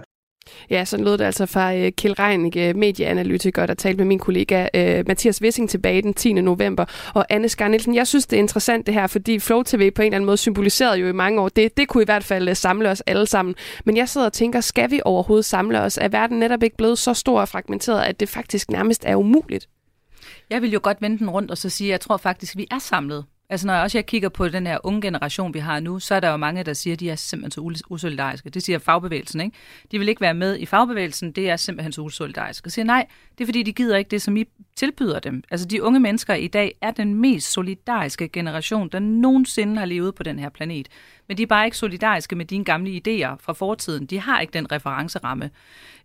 [0.70, 4.04] Ja, så lød det altså fra øh, uh, Kjell Reinicke, øh, medieanalytiker, der talte med
[4.04, 6.32] min kollega øh, Mathias Wissing tilbage den 10.
[6.32, 6.84] november.
[7.14, 10.02] Og Anne Skar Nielsen, jeg synes, det er interessant det her, fordi Flow TV på
[10.02, 12.54] en eller anden måde symboliserede jo i mange år, det, det kunne i hvert fald
[12.54, 13.54] samle os alle sammen.
[13.84, 15.98] Men jeg sidder og tænker, skal vi overhovedet samle os?
[15.98, 19.68] Er verden netop ikke blevet så stor og fragmenteret, at det faktisk nærmest er umuligt?
[20.50, 22.58] Jeg vil jo godt vende den rundt og så sige, at jeg tror faktisk, at
[22.58, 23.24] vi er samlet.
[23.48, 26.14] Altså når jeg også jeg kigger på den her unge generation, vi har nu, så
[26.14, 28.50] er der jo mange, der siger, at de er simpelthen så usolidariske.
[28.50, 29.56] Det siger fagbevægelsen, ikke?
[29.90, 32.66] De vil ikke være med i fagbevægelsen, det er simpelthen så usolidariske.
[32.66, 33.06] Og siger nej,
[33.38, 34.44] det er fordi, de gider ikke det, som I
[34.76, 35.42] tilbyder dem.
[35.50, 40.14] Altså de unge mennesker i dag er den mest solidariske generation, der nogensinde har levet
[40.14, 40.88] på den her planet.
[41.28, 44.06] Men de er bare ikke solidariske med dine gamle idéer fra fortiden.
[44.06, 45.50] De har ikke den referenceramme.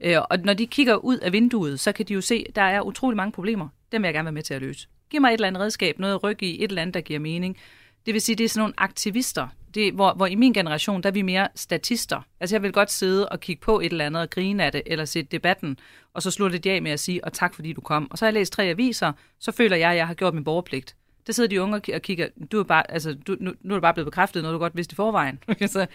[0.01, 2.61] Øh, og når de kigger ud af vinduet, så kan de jo se, at der
[2.61, 3.67] er utrolig mange problemer.
[3.91, 4.87] Dem vil jeg gerne være med til at løse.
[5.11, 7.19] Giv mig et eller andet redskab, noget at rykke i, et eller andet, der giver
[7.19, 7.57] mening.
[8.05, 11.09] Det vil sige, det er sådan nogle aktivister, det, hvor, hvor i min generation, der
[11.09, 12.21] er vi mere statister.
[12.39, 14.81] Altså jeg vil godt sidde og kigge på et eller andet og grine af det,
[14.85, 15.77] eller se debatten,
[16.13, 18.11] og så slutte det af med at sige, og tak fordi du kom.
[18.11, 20.43] Og så har jeg læst tre aviser, så føler jeg, at jeg har gjort min
[20.43, 20.95] borgerpligt.
[21.27, 23.81] Der sidder de unge og kigger, du er bare, altså, du, nu, nu er du
[23.81, 25.39] bare blevet bekræftet, noget du godt vidste i forvejen.
[25.67, 25.87] så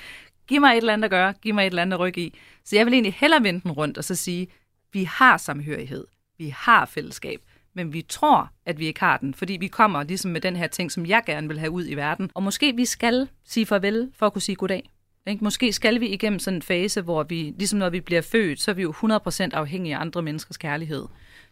[0.47, 2.39] giv mig et eller andet at gøre, giv mig et eller andet at rykke i.
[2.65, 4.49] Så jeg vil egentlig hellere vende den rundt og så sige,
[4.93, 6.05] vi har samhørighed,
[6.39, 7.41] vi har fællesskab,
[7.77, 10.67] men vi tror, at vi ikke har den, fordi vi kommer ligesom med den her
[10.67, 12.31] ting, som jeg gerne vil have ud i verden.
[12.35, 14.91] Og måske vi skal sige farvel for at kunne sige goddag.
[15.27, 15.45] Ikke?
[15.45, 18.71] Måske skal vi igennem sådan en fase, hvor vi, ligesom når vi bliver født, så
[18.71, 21.05] er vi jo 100% afhængige af andre menneskers kærlighed.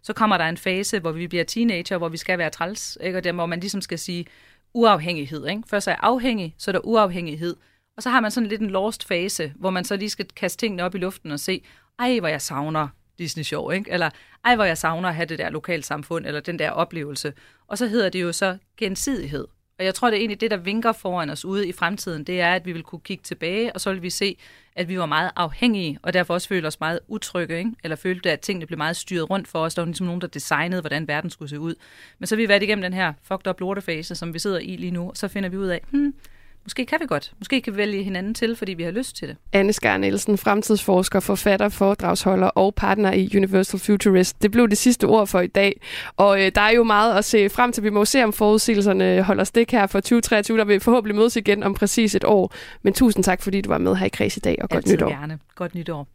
[0.03, 3.19] Så kommer der en fase, hvor vi bliver teenager, hvor vi skal være træls, ikke?
[3.19, 4.27] og der, hvor man ligesom skal sige
[4.75, 5.47] uafhængighed.
[5.47, 5.63] Ikke?
[5.67, 7.57] Først er jeg afhængig, så er der uafhængighed.
[7.97, 10.61] Og så har man sådan lidt en lost fase, hvor man så lige skal kaste
[10.61, 11.65] tingene op i luften og se,
[11.99, 13.91] ej, hvor jeg savner Disney Sjov, ikke?
[13.91, 14.11] Eller,
[14.45, 17.33] ej, hvor jeg savner at have det der lokalsamfund, eller den der oplevelse.
[17.69, 19.47] Og så hedder det jo så gensidighed.
[19.79, 22.41] Og jeg tror, det er egentlig det, der vinker foran os ude i fremtiden, det
[22.41, 24.37] er, at vi vil kunne kigge tilbage, og så vil vi se,
[24.77, 27.71] at vi var meget afhængige, og derfor også følte os meget utrygge, ikke?
[27.85, 29.75] eller følte, at tingene blev meget styret rundt for os.
[29.75, 31.75] Der var ligesom nogen, der designede, hvordan verden skulle se ud.
[32.19, 34.77] Men så har vi været igennem den her fucked up lortefase, som vi sidder i
[34.77, 36.15] lige nu, og så finder vi ud af, hmm,
[36.65, 37.33] Måske kan vi godt.
[37.39, 39.37] Måske kan vi vælge hinanden til, fordi vi har lyst til det.
[39.53, 44.43] Anne Skar Nielsen, fremtidsforsker, forfatter, foredragsholder og partner i Universal Futurist.
[44.43, 45.81] Det blev det sidste ord for i dag.
[46.17, 47.83] Og øh, der er jo meget at se frem til.
[47.83, 51.63] Vi må se, om forudsigelserne holder stik her for 2023, der vil forhåbentlig mødes igen
[51.63, 52.55] om præcis et år.
[52.83, 54.97] Men tusind tak, fordi du var med her i Kreds i dag, og godt Altid
[54.97, 55.09] nytår.
[55.09, 55.39] gerne.
[55.55, 56.09] Godt nytår.